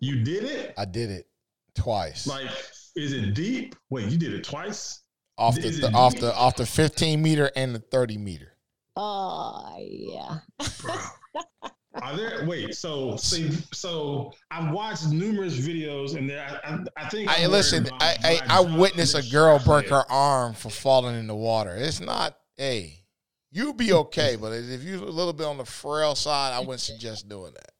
[0.01, 0.74] You did it.
[0.76, 1.26] I did it
[1.74, 2.26] twice.
[2.26, 2.51] Like,
[2.96, 3.76] is it deep?
[3.90, 5.03] Wait, you did it twice?
[5.38, 8.57] Off the, the off the off the 15 meter and the 30 meter.
[8.96, 10.38] Oh yeah.
[11.95, 12.47] Are there?
[12.47, 12.74] Wait.
[12.74, 17.28] So, see, so I've watched numerous videos, and there, I, I think.
[17.28, 17.88] I listen.
[18.01, 21.74] I, I, I witnessed a girl break her arm for falling in the water.
[21.76, 22.36] It's not.
[22.57, 23.05] Hey,
[23.51, 26.80] you'll be okay, but if you're a little bit on the frail side, I wouldn't
[26.80, 27.72] suggest doing that.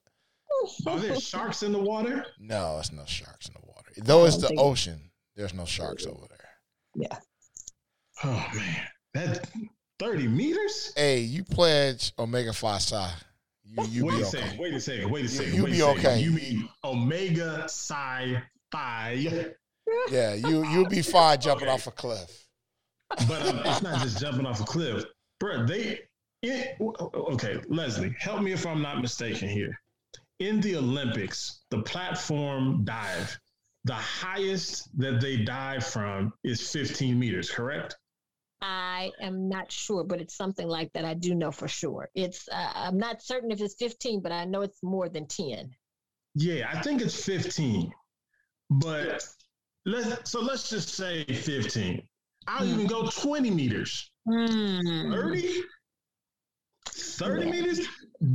[0.87, 2.27] Are there sharks in the water?
[2.39, 3.91] No, it's no sharks in the water.
[3.97, 6.49] Though it's the ocean, there's no sharks over there.
[6.97, 7.19] Yeah.
[8.25, 9.49] Oh man, that
[9.99, 10.93] thirty meters.
[10.97, 13.11] Hey, you pledge Omega Phi Psi.
[13.79, 14.25] You, you wait a okay.
[14.25, 14.59] second.
[14.59, 15.11] Wait a second.
[15.11, 15.55] Wait a second.
[15.55, 16.21] You, you be okay.
[16.21, 18.43] You mean Omega Psi
[18.73, 19.53] Phi?
[20.11, 21.75] Yeah, you you'll be fine jumping okay.
[21.75, 22.47] off a cliff.
[23.29, 25.05] But um, it's not just jumping off a cliff,
[25.39, 25.66] bro.
[25.66, 26.01] They
[26.43, 29.79] it, okay, Leslie, help me if I'm not mistaken here.
[30.39, 33.39] In the Olympics, the platform dive,
[33.85, 37.97] the highest that they dive from is 15 meters, correct?
[38.63, 41.05] I am not sure, but it's something like that.
[41.05, 42.11] I do know for sure.
[42.15, 45.71] It's uh, I'm not certain if it's 15, but I know it's more than 10.
[46.35, 47.93] Yeah, I think it's 15.
[48.71, 49.25] But
[49.87, 52.03] let's so let's just say 15.
[52.47, 52.73] I'll mm.
[52.73, 54.11] even go 20 meters.
[54.29, 55.13] Mm.
[55.13, 55.63] 30?
[56.89, 57.51] 30 yeah.
[57.51, 57.81] meters?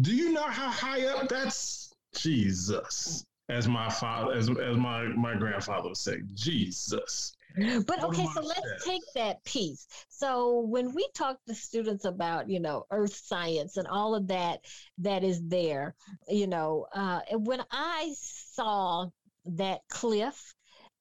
[0.01, 3.23] Do you know how high up that's Jesus?
[3.47, 7.36] As my father, as as my my grandfather would say, Jesus.
[7.55, 9.87] But Go okay, so let's take that piece.
[10.09, 14.61] So when we talk to students about, you know, earth science and all of that
[14.99, 15.95] that is there,
[16.27, 19.07] you know, uh, when I saw
[19.45, 20.53] that cliff,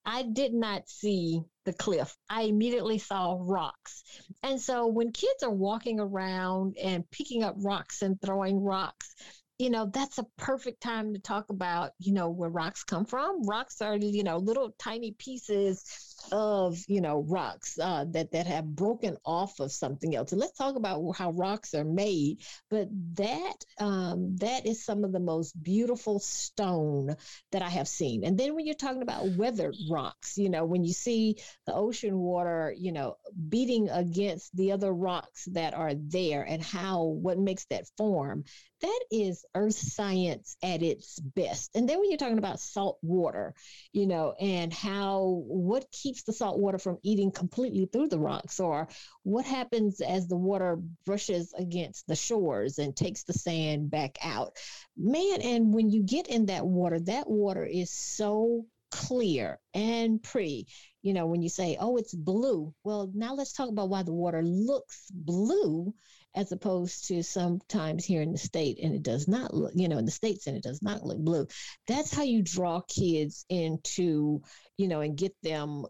[0.07, 2.17] I did not see the cliff.
[2.29, 4.05] I immediately saw rocks.
[4.43, 9.15] And so when kids are walking around and picking up rocks and throwing rocks,
[9.59, 13.43] you know, that's a perfect time to talk about, you know, where rocks come from.
[13.45, 18.67] Rocks are, you know, little tiny pieces of, you know, rocks uh, that that have
[18.67, 20.33] broken off of something else.
[20.33, 22.41] And let's talk about how rocks are made.
[22.71, 27.17] But that um, that is some of the most beautiful stone
[27.53, 28.25] that I have seen.
[28.25, 32.17] And then when you're talking about weathered rocks, you know, when you see the ocean
[32.17, 33.17] water, you know,
[33.49, 38.45] beating against the other rocks that are there and how what makes that form,
[38.81, 41.71] that is earth science at its best.
[41.75, 43.55] And then when you're talking about salt water,
[43.93, 48.61] you know, and how what keeps the salt water from eating completely through the rocks,
[48.61, 48.89] or
[49.25, 54.57] what happens as the water brushes against the shores and takes the sand back out.
[54.97, 60.69] Man, and when you get in that water, that water is so clear and pretty.
[61.03, 64.13] You know, when you say, oh, it's blue, well, now let's talk about why the
[64.13, 65.93] water looks blue
[66.35, 69.99] as opposed to sometimes here in the state and it does not look you know
[69.99, 71.47] in the states and it does not look blue
[71.87, 74.43] that's how you draw kids into
[74.77, 75.85] you know and get them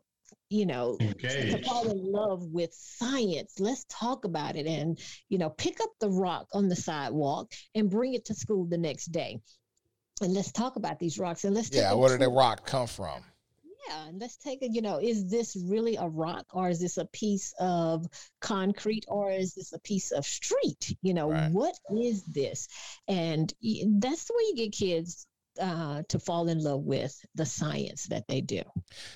[0.55, 5.51] you know to fall in love with science let's talk about it and you know
[5.51, 9.41] pick up the rock on the sidewalk and bring it to school the next day
[10.23, 13.25] and let's talk about these rocks and let's Yeah, where did that rock come from?
[13.89, 16.97] Yeah, and let's take a, you know, is this really a rock or is this
[16.97, 18.07] a piece of
[18.41, 20.97] concrete or is this a piece of street?
[21.03, 21.51] You know, Right.
[21.51, 22.69] what is this?
[23.09, 23.53] And
[23.99, 25.27] that's the way you get kids
[25.61, 28.63] uh, to fall in love with the science that they do.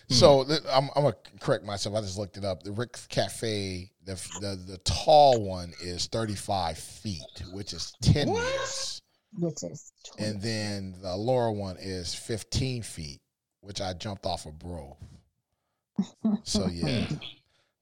[0.09, 1.95] So th- I'm, I'm gonna correct myself.
[1.97, 2.62] I just looked it up.
[2.62, 7.22] The Rick's Cafe, the the, the tall one is 35 feet,
[7.53, 8.43] which is 10 What?
[8.45, 9.03] meters,
[9.39, 13.20] Which is and then the lower one is 15 feet,
[13.61, 14.97] which I jumped off a bro.
[16.45, 17.07] So yeah,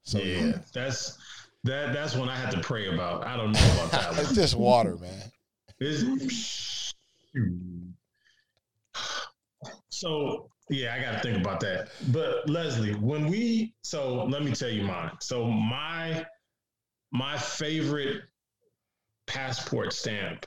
[0.03, 1.19] so yeah, yeah, that's
[1.65, 1.93] that.
[1.93, 3.27] That's one I had to pray about.
[3.27, 5.31] I don't know about that it's just water, man.
[5.79, 6.95] It's-
[9.89, 11.91] so yeah, I got to think about that.
[12.09, 15.13] But Leslie, when we so let me tell you mine.
[15.21, 16.25] So my
[17.13, 18.23] my favorite
[19.27, 20.47] passport stamp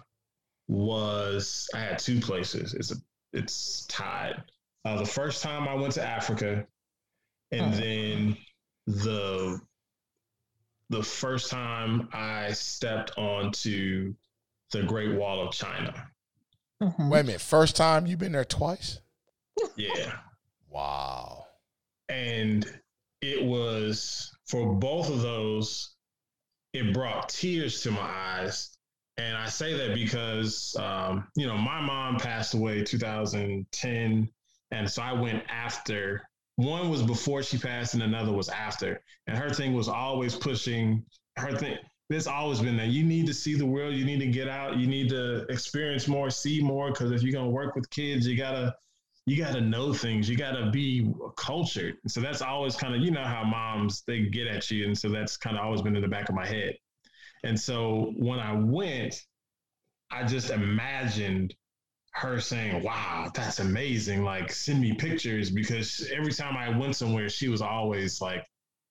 [0.68, 2.74] was I had two places.
[2.74, 2.96] It's a,
[3.34, 4.44] it's tied.
[4.86, 6.66] Uh, the first time I went to Africa,
[7.52, 7.78] and Oh.
[7.78, 8.38] then
[8.88, 9.62] the
[10.90, 14.14] the first time I stepped onto
[14.72, 16.10] the Great Wall of China.
[16.82, 17.10] Mhm.
[17.10, 17.42] Wait a minute.
[17.42, 19.00] First time you've been there twice?
[19.76, 20.18] Yeah.
[20.70, 21.46] Wow.
[22.08, 22.66] And
[23.22, 25.96] it was for both of those,
[26.74, 28.78] it brought tears to my eyes.
[29.18, 34.30] And I say that because, um, you know, my mom passed away 2010.
[34.72, 36.22] And so I went after.
[36.56, 39.02] One was before she passed, and another was after.
[39.28, 41.06] And her thing was always pushing
[41.38, 41.78] her thing.
[42.10, 44.78] There's always been that you need to see the world, you need to get out,
[44.78, 46.90] you need to experience more, see more.
[46.90, 48.76] Because if you're gonna work with kids, you gotta
[49.30, 50.28] you got to know things.
[50.28, 51.98] You got to be cultured.
[52.08, 54.86] So that's always kind of, you know, how moms, they get at you.
[54.86, 56.76] And so that's kind of always been in the back of my head.
[57.44, 59.24] And so when I went,
[60.12, 61.54] I just imagined
[62.14, 64.24] her saying, wow, that's amazing.
[64.24, 68.46] Like, send me pictures because every time I went somewhere, she was always like,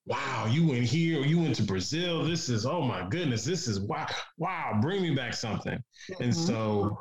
[0.08, 2.24] wow, you went here, you went to Brazil.
[2.24, 4.06] This is, oh my goodness, this is wow,
[4.38, 5.78] wow, bring me back something.
[6.20, 6.34] And Mhm.
[6.34, 6.98] so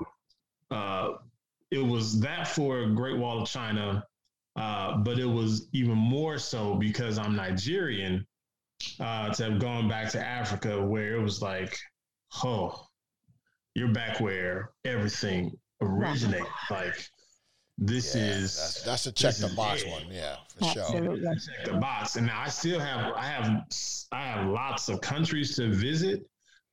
[0.70, 1.18] uh,
[1.72, 4.04] it was that for Great Wall of China,
[4.58, 8.28] uh, but it was even more so because I'm Nigerian
[9.00, 11.78] uh, to have gone back to Africa where it was like,
[12.44, 12.86] oh,
[13.76, 15.52] you're back where everything
[15.82, 16.48] originated.
[16.70, 16.96] Like,
[17.78, 19.90] this Yeah, is that's, that's a check the box it.
[19.90, 20.04] one.
[20.12, 20.82] Yeah, for sure.
[20.84, 21.28] Absolutely.
[21.36, 22.16] check the box.
[22.16, 23.64] And now I still have I have
[24.12, 26.26] I have lots of countries to visit,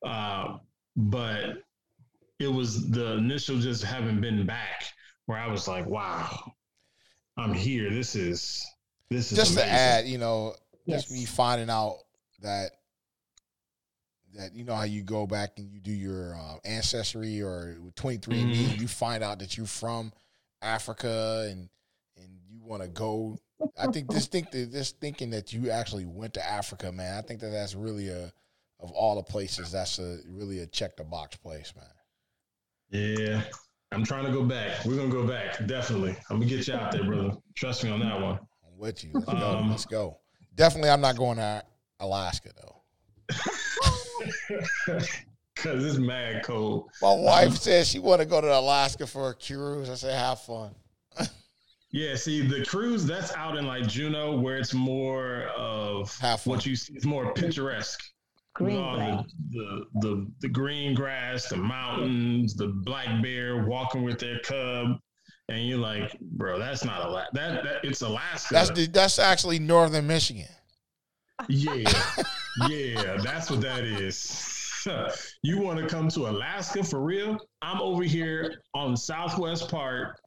[0.07, 0.59] uh,
[0.97, 1.59] but
[2.41, 4.85] it was the initial just having been back
[5.27, 6.53] where I was like, wow,
[7.37, 7.91] I'm here.
[7.91, 8.67] This is
[9.11, 10.55] this is Just to add, you know,
[10.89, 11.11] just Yes.
[11.11, 11.99] me finding out
[12.41, 12.71] that
[14.35, 17.95] that you know how you go back and you do your uh, ancestry or with
[17.95, 18.81] 23 and Mhm.
[18.81, 20.13] you find out that you're from
[20.65, 21.69] Africa and
[22.17, 23.39] and you want to go.
[23.79, 27.17] I think this think that this thinking that you actually went to Africa, man.
[27.17, 28.33] I think that that's really a
[28.81, 31.85] of all the places that's a really a check the box place, man.
[32.91, 33.43] Yeah.
[33.93, 34.85] I'm trying to go back.
[34.85, 35.65] We're gonna go back.
[35.67, 36.17] Definitely.
[36.29, 37.37] I'm gonna get you out there, brother.
[37.55, 38.41] Trust me on that one.
[38.67, 39.11] I'm with you.
[39.15, 39.33] Let's go.
[39.33, 40.19] Um, Let's go.
[40.57, 41.63] Definitely, I'm not going to
[42.01, 42.83] Alaska though.
[45.65, 46.91] Cause it's mad cold.
[47.01, 49.89] My um, wife says she want to go to Alaska for a cruise.
[49.89, 50.75] I say, have fun.
[51.91, 56.67] Yeah, see the cruise that's out in like Juneau, where it's more of Have what
[56.67, 56.93] you see.
[56.93, 58.03] It's more picturesque.
[58.57, 59.25] Green grass.
[59.51, 64.99] The, the the the green grass, the mountains, the black bear walking with their cub,
[65.49, 67.31] and you're like, bro, that's not Alaska.
[67.35, 68.55] That, that it's Alaska.
[68.55, 70.49] That's the, that's actually northern Michigan.
[71.49, 71.75] yeah,
[72.69, 74.54] yeah, that's what that is.
[75.43, 77.39] you want to come to Alaska for real?
[77.63, 80.19] I'm over here on southwest Park,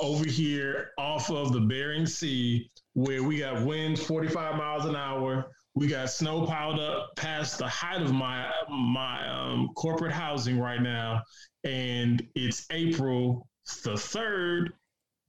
[0.00, 5.46] over here off of the Bering Sea, where we got winds 45 miles an hour.
[5.74, 10.80] We got snow piled up past the height of my my um, corporate housing right
[10.80, 11.22] now,
[11.64, 13.48] and it's April
[13.82, 14.72] the third,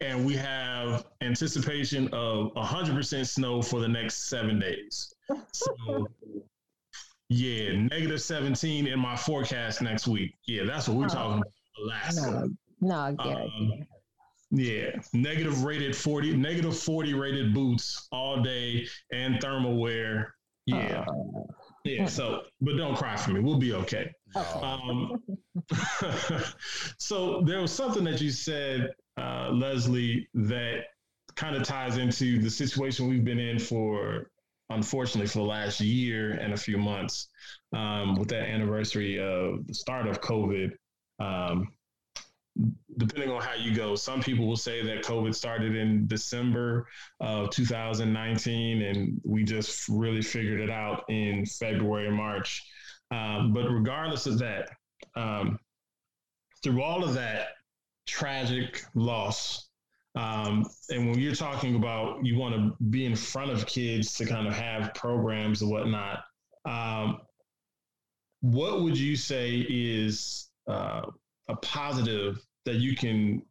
[0.01, 5.13] and we have anticipation of 100% snow for the next seven days.
[5.53, 6.07] So,
[7.29, 10.33] yeah, negative 17 in my forecast next week.
[10.47, 11.09] Yeah, that's what we're Oh.
[11.09, 11.53] talking about.
[11.83, 12.47] Alaska.
[12.81, 13.51] No, no, it.
[13.59, 13.73] Um,
[14.51, 20.35] yeah, negative rated 40, negative 40 rated boots all day and thermal wear.
[20.67, 21.43] Yeah, Uh,
[21.83, 22.05] yeah.
[22.05, 23.39] So, but don't cry for me.
[23.41, 24.11] We'll be okay.
[24.35, 24.59] okay.
[24.61, 25.21] Um,
[26.97, 30.85] so there was something that you said, uh, Leslie, that
[31.35, 34.31] kind of ties into the situation we've been in for,
[34.69, 37.29] unfortunately, for the last year and a few months,
[37.73, 40.71] um, with that anniversary of the start of COVID.
[41.19, 41.69] Um,
[42.97, 46.87] depending on how you go, some people will say that COVID started in December
[47.19, 52.63] of 2019, and we just really figured it out in February, March.
[53.11, 54.69] Um, but regardless of that,
[55.15, 55.59] um,
[56.63, 57.49] through all of that
[58.07, 59.67] tragic loss,
[60.15, 64.25] um, and when you're talking about you want to be in front of kids to
[64.25, 66.23] kind of have programs and whatnot,
[66.65, 67.19] um,
[68.41, 71.01] what would you say is uh,
[71.49, 73.41] a positive that you can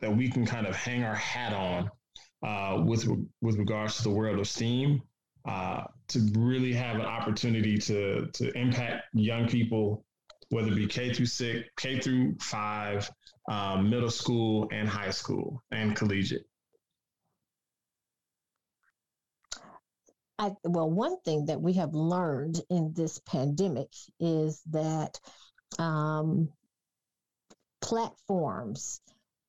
[0.00, 1.90] that we can kind of hang our hat on
[2.42, 3.06] uh, with
[3.40, 5.02] with regards to the world of STEAM
[5.44, 10.04] uh, to really have an opportunity to to impact young people,
[10.52, 13.10] whether it be K through six, K through five,
[13.50, 16.44] um, middle school, and high school, and collegiate.
[20.38, 23.88] I, well, one thing that we have learned in this pandemic
[24.20, 25.18] is that
[25.78, 26.50] um,
[27.80, 29.00] platforms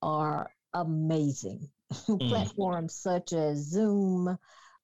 [0.01, 1.69] are amazing.
[2.19, 4.37] platforms such as Zoom, uh,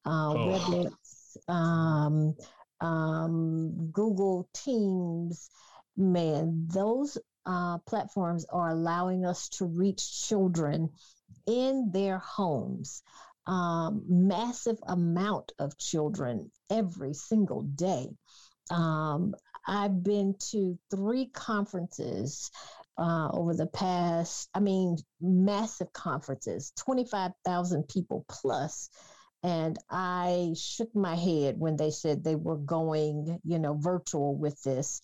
[0.06, 0.36] Oh.
[0.36, 2.36] WebEx, um,
[2.82, 5.50] um, Google Teams,
[6.00, 10.90] man, those uh, platforms are allowing us to reach children
[11.46, 13.04] in their homes.
[13.48, 18.10] Um, massive amount of children every single day.
[18.70, 19.34] Um,
[19.68, 22.52] I've been to three conferences
[22.98, 28.90] uh, over the past, I mean, massive conferences, 25,000 people plus.
[29.42, 34.62] And I shook my head when they said they were going, you know, virtual with
[34.64, 35.02] this.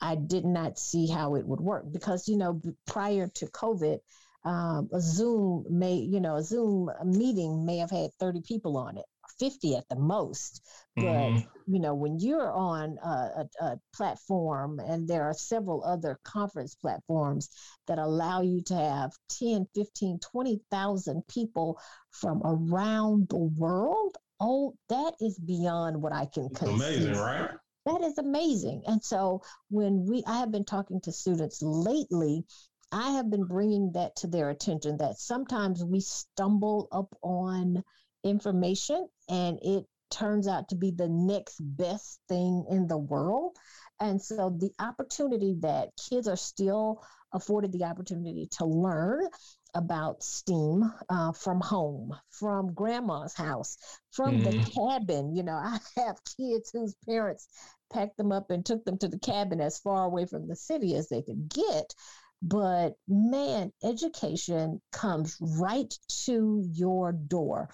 [0.00, 3.98] I did not see how it would work because, you know, prior to COVID,
[4.44, 8.98] um, a Zoom may, you know, a Zoom meeting may have had 30 people on
[8.98, 9.06] it,
[9.38, 10.62] 50 at the most.
[10.96, 11.46] But Mhm.
[11.66, 16.74] you know, when you're on a, a, a platform and there are several other conference
[16.74, 17.48] platforms
[17.86, 21.78] that allow you to have 10, 15, 20,000 people
[22.10, 26.76] from around the world, oh, that is beyond what I can conceive.
[26.76, 27.50] amazing, right?
[27.86, 28.82] That is amazing.
[28.86, 32.44] And so when we, I have been talking to students lately,
[32.90, 37.82] I have been bringing that to their attention that sometimes we stumble up on
[38.22, 43.56] information and it turns out to be the next best thing in the world.
[44.00, 49.26] And so the opportunity that kids are still afforded the opportunity to learn
[49.74, 53.76] about STEAM uh, from home, from grandma's house,
[54.10, 54.74] from the Mhm.
[54.74, 55.34] cabin.
[55.36, 57.48] You know, I have kids whose parents
[57.90, 60.94] packed them up and took them to the cabin as far away from the city
[60.96, 61.94] as they could get.
[62.42, 65.92] But man, education comes right
[66.26, 67.70] to your door.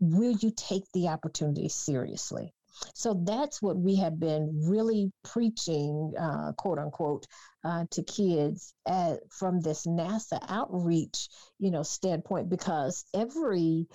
[0.00, 2.54] Will you take the opportunity seriously?
[2.94, 7.26] So that's what we have been really preaching, uh, quote unquote,
[7.64, 11.28] uh, to kids at, from this NASA outreach,
[11.58, 13.86] you know, standpoint, because every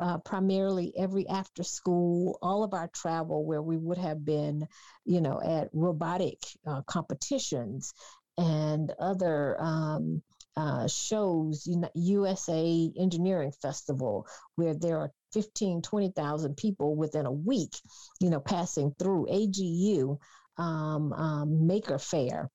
[0.00, 4.66] uh, primarily every after school, all of our travel where we would have been,
[5.04, 7.92] you know, at robotic uh, competitions
[8.38, 10.22] and other um,
[10.56, 14.26] uh, shows, USA Engineering Festival,
[14.56, 17.74] where there are 15, 20,000 people within a week,
[18.20, 20.18] you know, passing through AGU,
[20.58, 22.50] um, um, Maker Faire.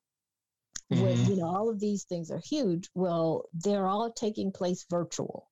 [0.91, 1.03] Mm-hmm.
[1.03, 2.89] Where, you know, all of these things are huge.
[2.93, 5.47] Well, they're all taking place virtual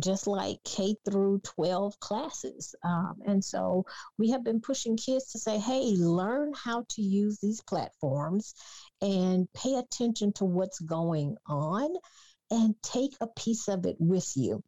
[0.00, 2.74] just like K through 12 classes.
[2.84, 3.86] Um, and so
[4.18, 8.54] we have been pushing kids to say, hey, learn how to use these platforms
[9.00, 11.94] and pay attention to what's going on
[12.50, 14.62] and take a piece of it with you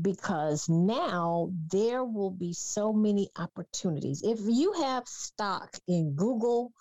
[0.00, 4.22] because now there will be so many opportunities.
[4.22, 6.72] If you have stock in Google,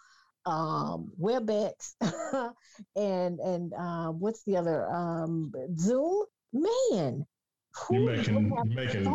[0.46, 1.96] um, WebEx,
[2.96, 7.26] and and uh, what's the other um, Zoom, man,
[7.88, 9.08] who You're making making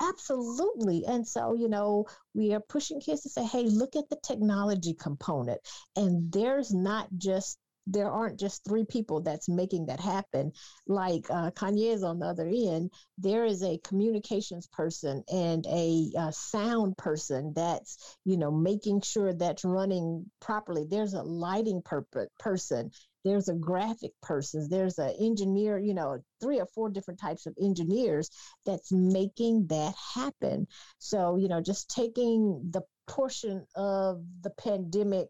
[0.00, 1.04] Absolutely.
[1.06, 4.94] And so, you know, we are pushing kids to say, hey, look at the technology
[4.94, 5.60] component.
[5.96, 7.58] And there's not just
[7.88, 10.50] there aren't just three people that's making that happen.
[10.88, 16.10] Like uh, Kanye is on the other end, there is a communications person and a,
[16.18, 20.84] a sound person that's, you know, making sure that's running properly.
[20.90, 22.06] There's a lighting per-
[22.40, 22.90] person
[23.26, 27.54] there's a graphic person there's an engineer you know three or four different types of
[27.60, 28.30] engineers
[28.64, 30.66] that's making that happen.
[30.98, 35.28] So you know just taking the portion of the pandemic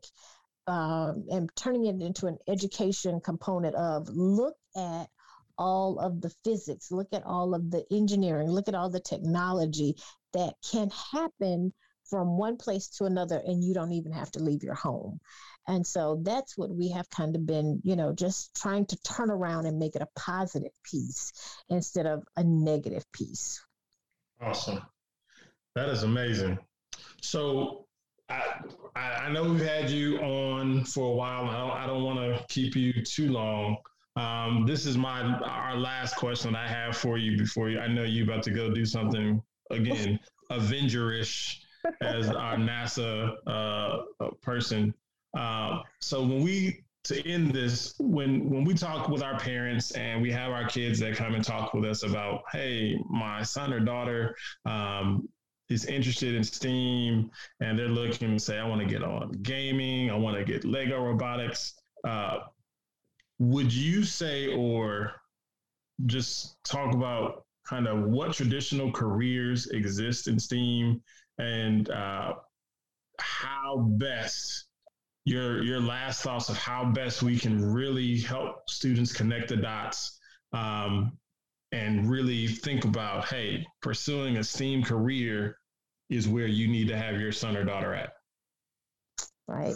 [0.67, 5.07] um, and turning it into an education component of look at
[5.59, 9.95] all of the physics look at all of the engineering look at all the technology
[10.35, 11.73] that can happen
[12.11, 15.19] from one place to another and you don't even have to leave your home
[15.69, 19.31] and so that's what we have kind of been, you know, just trying to turn
[19.31, 21.33] around and make it a positive piece
[21.69, 23.61] instead of a negative piece.
[24.41, 24.81] Awesome.
[25.75, 26.59] That is amazing.
[27.21, 27.87] So
[28.29, 28.43] I,
[28.97, 31.47] I know we've had you on for a while.
[31.47, 33.77] I don't, I don't want to keep you too long.
[34.17, 37.79] Um, this is my our last question I have for you before you.
[37.79, 40.19] I know you about to go do something again,
[40.51, 41.59] Avengerish,
[42.01, 44.95] as our NASA uh, person.
[45.37, 50.21] Uh, so when we to end this, when when we talk with our parents and
[50.21, 53.79] we have our kids that come and talk with us about, hey, my son or
[53.79, 54.35] daughter
[54.65, 55.29] um,
[55.69, 57.31] is interested in STEAM
[57.61, 60.65] and they're looking to say, I want to get on gaming, I want to get
[60.65, 61.75] Lego robotics.
[62.03, 62.39] Uh,
[63.39, 65.13] would you say, or
[66.07, 71.03] just talk about kind of what traditional careers exist in STEAM
[71.39, 72.35] and uh,
[73.19, 74.66] how best
[75.27, 80.21] your your last thoughts of how best we can really help students connect the dots
[80.53, 81.19] um,
[81.73, 85.59] and really think about hey pursuing a STEAM career
[86.09, 88.13] is where you need to have your son or daughter at.
[89.49, 89.75] Right.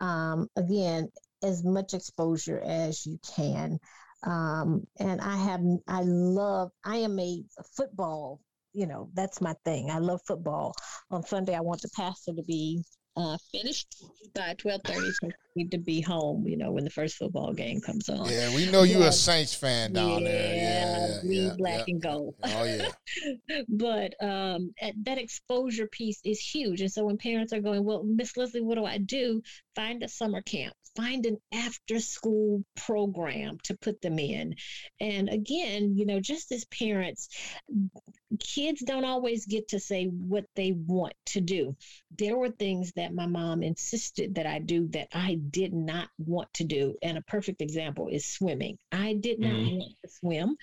[0.00, 1.08] Um, again
[1.42, 3.78] as much exposure as you can.
[4.26, 7.42] Um, and i have i love i am a
[7.76, 8.40] football
[8.72, 9.90] you know that's my thing.
[9.90, 10.74] I love football.
[11.10, 12.82] On sunday i want the pastor to be
[13.16, 14.02] uh, finished
[14.34, 15.12] by twelve thirty,
[15.54, 16.46] need to be home.
[16.46, 18.28] You know when the first football game comes on.
[18.28, 19.08] Yeah, we know you yeah.
[19.08, 20.54] a Saints fan down yeah, there.
[20.54, 22.34] Yeah, green, yeah, black, and gold.
[22.42, 22.88] Oh yeah.
[23.68, 28.36] but um, that exposure piece is huge, and so when parents are going, well, Miss
[28.36, 29.42] Leslie, what do I do?
[29.74, 30.74] Find a summer camp.
[30.96, 34.54] Find an after school program to put them in.
[35.00, 37.28] And again, you know, just as parents,
[38.38, 41.76] kids don't always get to say what they want to do.
[42.16, 46.52] There were things that my mom insisted that I do that I did not want
[46.54, 46.96] to do.
[47.02, 48.78] And a perfect example is swimming.
[48.92, 49.78] I did not mm.
[49.78, 50.56] want to swim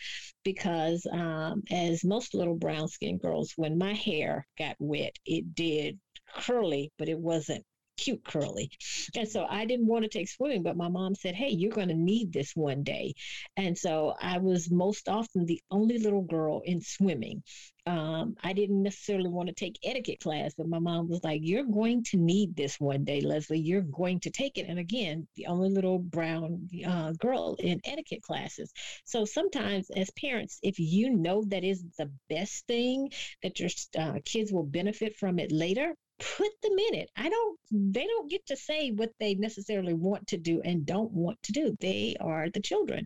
[0.43, 5.99] because, um, as most little brown skinned girls, when my hair got wet, it did
[6.35, 7.65] curly, but it wasn't
[8.01, 8.71] cute curly.
[9.15, 11.89] And so I didn't want to take swimming, but my mom said, Hey, you're going
[11.89, 13.13] to need this one day.
[13.55, 17.43] And so I was most often the only little girl in swimming.
[17.87, 21.65] Um, I didn't necessarily want to take etiquette class, but my mom was like, You're
[21.65, 23.59] going to need this one day, Leslie.
[23.59, 24.67] You're going to take it.
[24.67, 28.71] And again, the only little brown uh, girl in etiquette classes.
[29.05, 33.11] So sometimes, as parents, if you know that is the best thing,
[33.43, 35.95] that your uh, kids will benefit from it later,
[36.38, 37.10] put them in it.
[37.15, 41.11] I don't they don't get to say what they necessarily want to do and don't
[41.11, 41.76] want to do.
[41.80, 43.06] They are the children.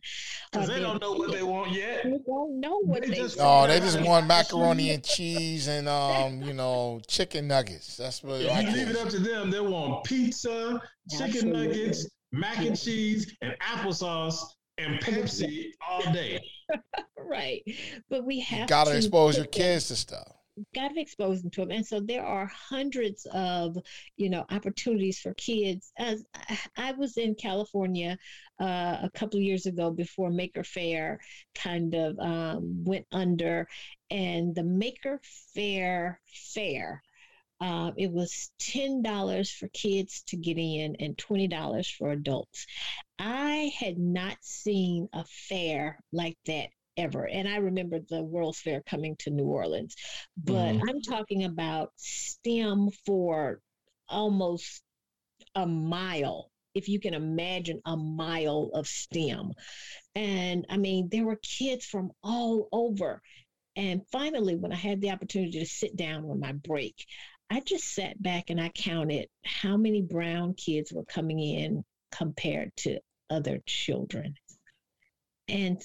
[0.52, 2.04] Because uh, they don't know what they want yet.
[2.04, 5.88] They don't know what they, they just Oh, they just want macaroni and cheese and
[5.88, 7.98] um, you know, chicken nuggets.
[7.98, 9.50] That's what yeah, you leave it up to them.
[9.50, 11.68] They want pizza, chicken Absolutely.
[11.68, 14.38] nuggets, mac and cheese, and applesauce
[14.78, 16.42] and Pepsi all day.
[17.18, 17.62] right.
[18.10, 20.36] But we have you gotta expose your kids to stuff
[20.74, 23.78] got to expose them to them and so there are hundreds of
[24.16, 25.92] you know opportunities for kids.
[25.98, 26.26] As
[26.78, 28.18] i was in california
[28.62, 31.20] uh, a couple years ago before maker Faire
[31.54, 33.68] kind of um, went under.
[34.10, 35.20] And the maker
[35.54, 36.22] Faire
[36.54, 37.02] fair
[37.62, 42.66] uh, it was $10 for kids to get in and $20 for adults.
[43.18, 47.28] I had not seen a fair like that ever.
[47.28, 49.96] And I remember the World's Fair coming to New Orleans,
[50.38, 50.90] but mm-hmm.
[50.90, 53.60] I'm talking about STEM for
[54.08, 54.82] almost
[55.56, 56.50] a mile.
[56.74, 59.54] If you can imagine a mile of STEM.
[60.14, 63.22] And I mean, there were kids from all over.
[63.78, 67.06] And finally, when I had the opportunity to sit down on my break,
[67.50, 72.76] I just sat back and I counted how many brown kids were coming in compared
[72.78, 73.00] to
[73.30, 74.36] other children.
[75.48, 75.82] And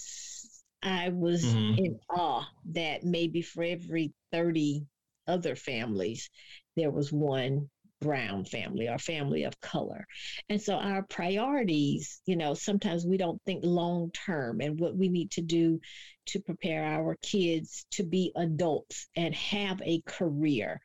[0.83, 1.85] I was mm-hmm.
[1.85, 4.87] in awe that maybe for every 30
[5.27, 6.31] other families,
[6.77, 7.69] there was one
[8.01, 10.07] brown family or family of color.
[10.49, 15.09] And so our priorities, you know, sometimes we don't think long term and what we
[15.09, 15.81] need to do
[16.27, 20.81] to prepare our kids to be adults and have a career.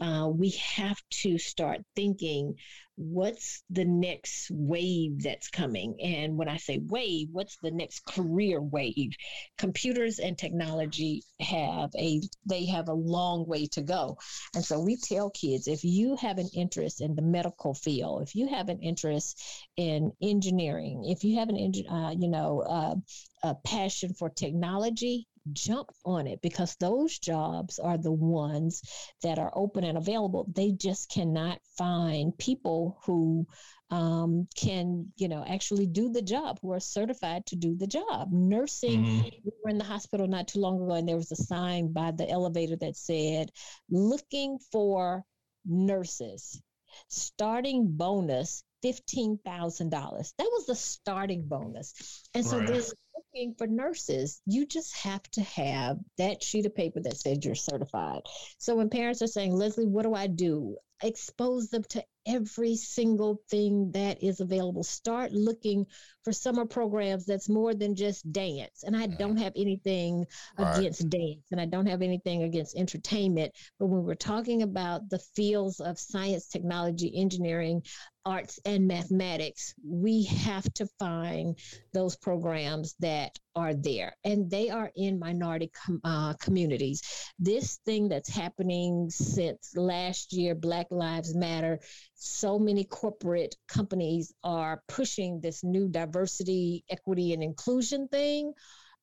[0.00, 2.54] Uh, we have to start thinking
[2.96, 5.96] what's the next wave that's coming?
[6.02, 9.12] And when I say wave, what's the next career wave?
[9.58, 14.18] Computers and technology have a they have a long way to go.
[14.54, 18.34] And so we tell kids if you have an interest in the medical field, if
[18.34, 19.42] you have an interest
[19.76, 21.56] in engineering, if you have an
[21.88, 22.94] uh, you know uh,
[23.42, 28.82] a passion for technology, jump on it because those jobs are the ones
[29.22, 30.46] that are open and available.
[30.54, 33.46] They just cannot find people who
[33.90, 38.28] um, can, you know, actually do the job, who are certified to do the job.
[38.32, 39.28] Nursing, mm-hmm.
[39.44, 42.12] we were in the hospital not too long ago, and there was a sign by
[42.12, 43.50] the elevator that said,
[43.90, 45.24] looking for
[45.66, 46.62] nurses.
[47.08, 49.90] Starting bonus $15,000.
[49.90, 52.28] That was the starting bonus.
[52.34, 52.66] And so right.
[52.66, 52.92] there's
[53.34, 57.54] looking for nurses, you just have to have that sheet of paper that says you're
[57.54, 58.22] certified.
[58.58, 60.76] So when parents are saying, Leslie, what do I do?
[61.02, 64.82] Expose them to every single thing that is available.
[64.82, 65.86] Start looking
[66.24, 68.84] for summer programs that's more than just dance.
[68.84, 70.24] And I don't have anything
[70.58, 70.78] right.
[70.78, 73.52] against dance and I don't have anything against entertainment.
[73.78, 77.82] But when we're talking about the fields of science, technology, engineering,
[78.24, 81.58] arts, and mathematics, we have to find
[81.92, 87.02] those programs that are there and they are in minority com- uh, communities.
[87.38, 91.80] This thing that's happening since last year, Black Lives Matter,
[92.24, 98.52] so many corporate companies are pushing this new diversity, equity, and inclusion thing.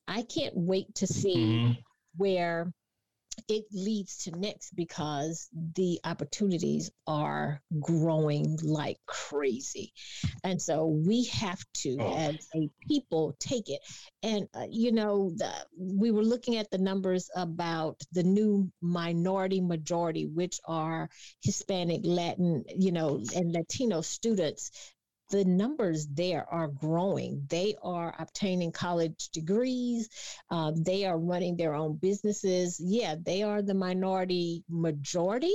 [0.08, 1.72] I can't wait to see mm-hmm.
[2.16, 2.72] where
[3.48, 9.92] it leads to next because the opportunities are growing like crazy.
[10.44, 12.16] And so we have to, oh.
[12.16, 13.80] as a people, take it.
[14.22, 19.60] And, uh, you know, the, we were looking at the numbers about the new minority
[19.60, 21.08] majority, which are
[21.42, 24.70] Hispanic, Latin, you know, and Latino students
[25.30, 27.46] the numbers there are growing.
[27.48, 30.08] They are obtaining college degrees.
[30.50, 32.80] Uh, they are running their own businesses.
[32.82, 35.54] Yeah, they are the minority majority,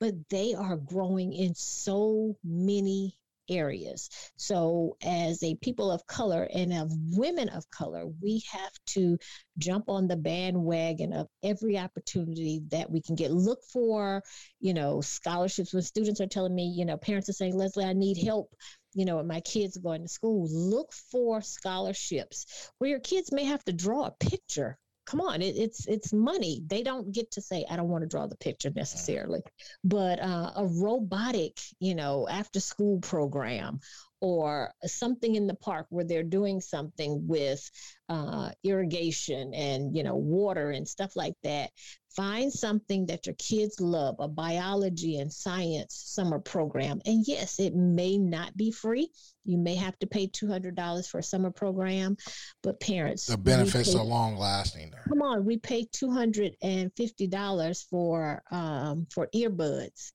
[0.00, 3.16] but they are growing in so many
[3.48, 4.08] areas.
[4.36, 9.18] So, as a people of color and of women of color, we have to
[9.58, 13.30] jump on the bandwagon of every opportunity that we can get.
[13.30, 14.22] Look for,
[14.60, 15.72] you know, scholarships.
[15.72, 18.54] When students are telling me, you know, parents are saying, Leslie, I need help
[18.94, 23.64] you know, my kids going to school, look for scholarships where your kids may have
[23.64, 24.78] to draw a picture.
[25.04, 26.62] Come on, it, it's it's money.
[26.66, 29.40] They don't get to say, I don't want to draw the picture necessarily,
[29.82, 33.80] but uh, a robotic, you know, after school program
[34.22, 37.68] or something in the park where they're doing something with
[38.08, 41.70] uh, irrigation and you know water and stuff like that
[42.14, 47.00] find something that your kids love a biology and science summer program.
[47.04, 49.10] And yes it may not be free.
[49.44, 52.16] You may have to pay $200 for a summer program
[52.62, 55.04] but parents the benefits pay, are long lasting there.
[55.08, 60.12] Come on we pay $250 for um, for earbuds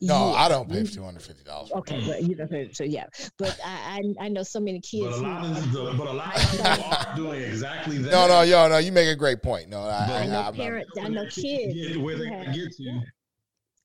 [0.00, 1.72] no, I don't pay two hundred fifty dollars.
[1.72, 3.06] Okay, but you know, so yeah,
[3.38, 5.06] but I I, I know so many kids.
[5.06, 8.12] But a lot of the, but a lot of people are doing exactly that.
[8.12, 9.68] No, no, yo, no, you make a great point.
[9.68, 13.00] No, I, I, I know I, parents, I know kids where they can get to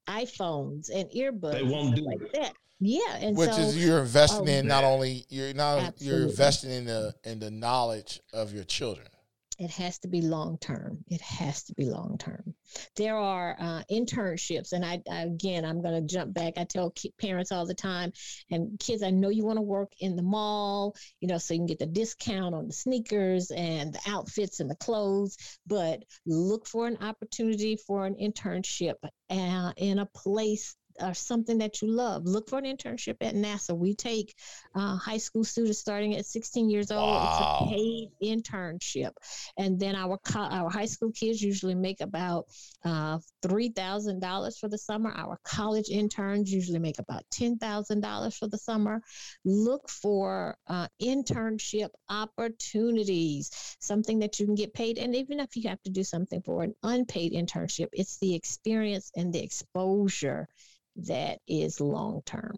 [0.07, 1.53] iPhones and earbuds.
[1.53, 2.34] They won't do like it.
[2.34, 2.53] that.
[2.80, 6.07] Yeah, and which so, is you're investing oh, in not only you're not absolutely.
[6.07, 9.07] you're investing in the in the knowledge of your children.
[9.64, 11.03] It has to be long term.
[11.07, 12.53] It has to be long term.
[12.95, 16.53] There are uh, internships, and I, I again, I'm going to jump back.
[16.57, 18.11] I tell parents all the time,
[18.52, 21.61] and kids, I know you want to work in the mall, you know, so you
[21.61, 26.68] can get the discount on the sneakers and the outfits and the clothes, but look
[26.68, 28.95] for an opportunity for an internship
[29.30, 32.25] uh, in a place or something that you love.
[32.25, 33.75] Look for an internship at NASA.
[33.77, 34.35] We take
[34.75, 37.01] uh, high school students starting at 16 years old.
[37.01, 37.59] Wow.
[37.61, 39.11] It's a paid internship,
[39.57, 42.45] and then our co- our high school kids usually make about
[42.85, 45.11] uh, three thousand dollars for the summer.
[45.11, 49.01] Our college interns usually make about ten thousand dollars for the summer.
[49.45, 55.69] Look for uh, internship opportunities, something that you can get paid, and even if you
[55.69, 60.47] have to do something for an unpaid internship, it's the experience and the exposure
[60.95, 62.55] that is long term.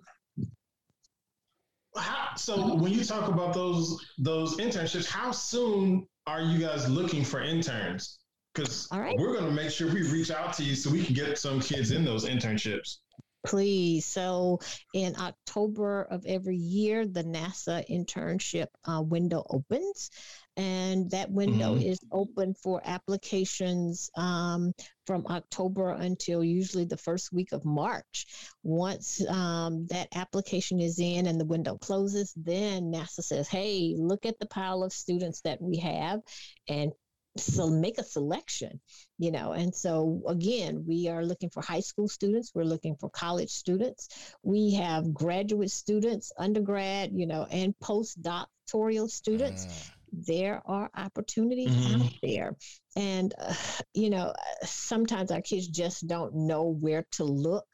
[2.36, 7.42] so when you talk about those those internships, how soon are you guys looking for
[7.42, 8.20] interns?
[8.54, 9.16] Because right.
[9.18, 11.60] we're going to make sure we reach out to you so we can get some
[11.60, 13.00] kids in those internships.
[13.46, 14.06] Please.
[14.06, 14.60] So
[14.94, 20.12] in October of every year, the NASA internship uh, window opens
[20.58, 21.88] and that window mm-hmm.
[21.88, 24.74] is open for applications um,
[25.06, 28.26] from October until usually the first week of March.
[28.64, 34.26] Once um, that application is in and the window closes, then NASA says, "Hey, look
[34.26, 36.22] at the pile of students that we have,
[36.70, 36.92] and
[37.38, 38.80] so make a selection."
[39.18, 42.52] You know, and so again, we are looking for high school students.
[42.54, 44.36] We're looking for college students.
[44.44, 49.66] We have graduate students, undergrad, you know, and postdoctoral students.
[49.66, 49.92] Mm
[50.26, 52.02] there are opportunities mm-hmm.
[52.02, 52.56] out there.
[52.96, 53.54] And, uh,
[53.94, 54.34] you know,
[54.64, 57.66] sometimes our kids just don't know where to look.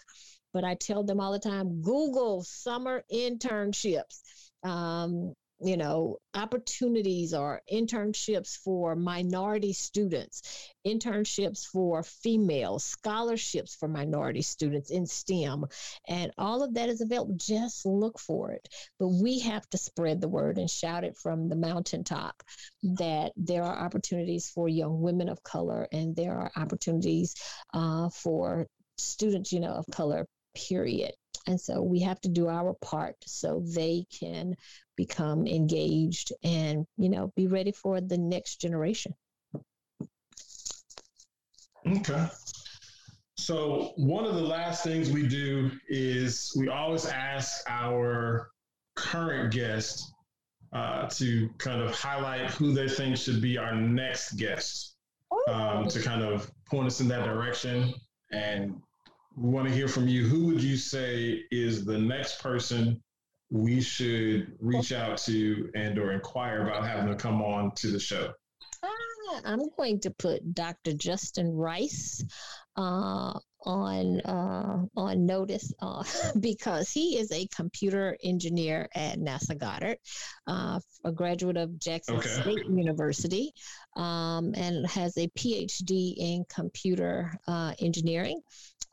[0.53, 4.21] But I tell them all the time Google summer internships.
[4.63, 5.33] Um,
[5.63, 14.89] you know, opportunities or internships for minority students, internships for females, scholarships for minority students
[14.89, 15.65] in STEM.
[16.07, 17.35] And all of that is available.
[17.37, 18.67] Just look for it.
[18.99, 22.41] But we have to spread the word and shout it from the mountaintop
[22.83, 27.35] that there are opportunities for young women of color and there are opportunities
[27.73, 28.67] uh, for
[28.97, 30.25] students, you know, of color,
[30.55, 31.11] period.
[31.47, 34.55] And so we have to do our part so they can
[34.95, 39.13] become engaged and, you know, be ready for the next generation.
[41.87, 42.27] Okay.
[43.37, 48.51] So, one of the last things we do is we always ask our
[48.95, 50.13] current guest
[50.73, 54.95] uh, to kind of highlight who they think should be our next guest
[55.47, 57.93] um, to kind of point us in that direction.
[58.31, 58.79] And
[59.35, 60.27] want to hear from you.
[60.27, 63.01] Who would you say is the next person
[63.49, 67.99] we should reach out to and or inquire about having to come on to the
[67.99, 68.31] show?
[68.83, 70.93] Ah, I'm going to put Dr.
[70.93, 72.23] Justin Rice
[72.75, 76.03] uh, on uh, on notice uh,
[76.39, 79.97] because he is a computer engineer at NASA Goddard,
[80.47, 82.29] uh, a graduate of Jackson okay.
[82.29, 83.51] State University,
[83.95, 88.41] um, and has a PhD in computer uh, engineering.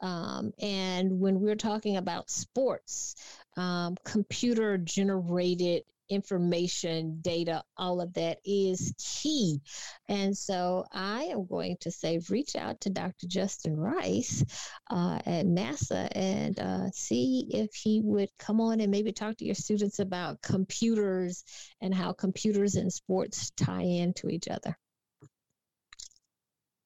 [0.01, 3.15] Um, and when we're talking about sports,
[3.57, 9.61] um, computer generated information, data, all of that is key.
[10.09, 13.27] And so I am going to say reach out to Dr.
[13.27, 14.45] Justin Rice
[14.91, 19.45] uh, at NASA and uh, see if he would come on and maybe talk to
[19.45, 21.45] your students about computers
[21.81, 24.77] and how computers and sports tie into each other.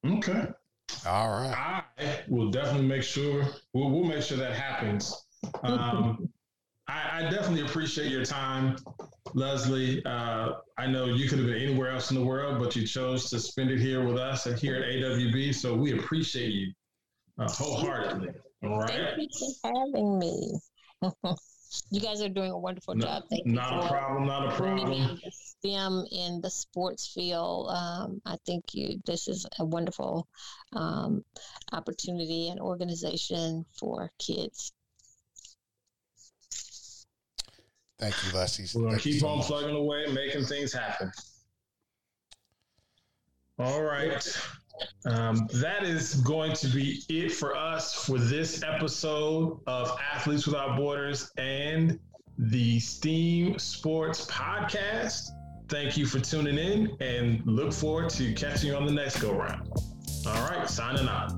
[0.05, 0.49] Okay.
[1.07, 1.85] All right.
[1.99, 5.25] I will definitely make sure we'll, we'll make sure that happens.
[5.63, 6.29] Um,
[6.89, 8.77] I, I, definitely appreciate your time,
[9.35, 10.05] Leslie.
[10.05, 13.29] Uh, I know you could have been anywhere else in the world, but you chose
[13.31, 15.55] to spend it here with us and here at AWB.
[15.55, 16.73] So we appreciate you
[17.39, 18.29] uh, wholeheartedly.
[18.63, 19.15] All right.
[19.17, 20.61] Thank you for having me.
[21.91, 23.25] you guys are doing a wonderful no, job.
[23.31, 23.77] Thank not you.
[23.77, 24.27] Not a problem.
[24.27, 25.21] Not a problem.
[25.31, 27.69] STEM in the sports field.
[27.71, 29.01] Um, I think you.
[29.07, 30.29] This is a wonderful
[30.73, 31.25] um,
[31.73, 34.73] opportunity and organization for kids.
[37.99, 38.67] Thank you, Leslie.
[38.75, 41.13] We're gonna keep on plugging away, making things happen.
[43.59, 44.27] All right.
[45.07, 50.77] Um, that is going to be it for us for this episode of Athletes Without
[50.77, 51.99] Borders and
[52.39, 55.31] the STEAM Sports Podcast.
[55.69, 59.33] Thank you for tuning in and look forward to catching you on the next go
[59.33, 59.69] round.
[60.27, 61.33] All right, signing out.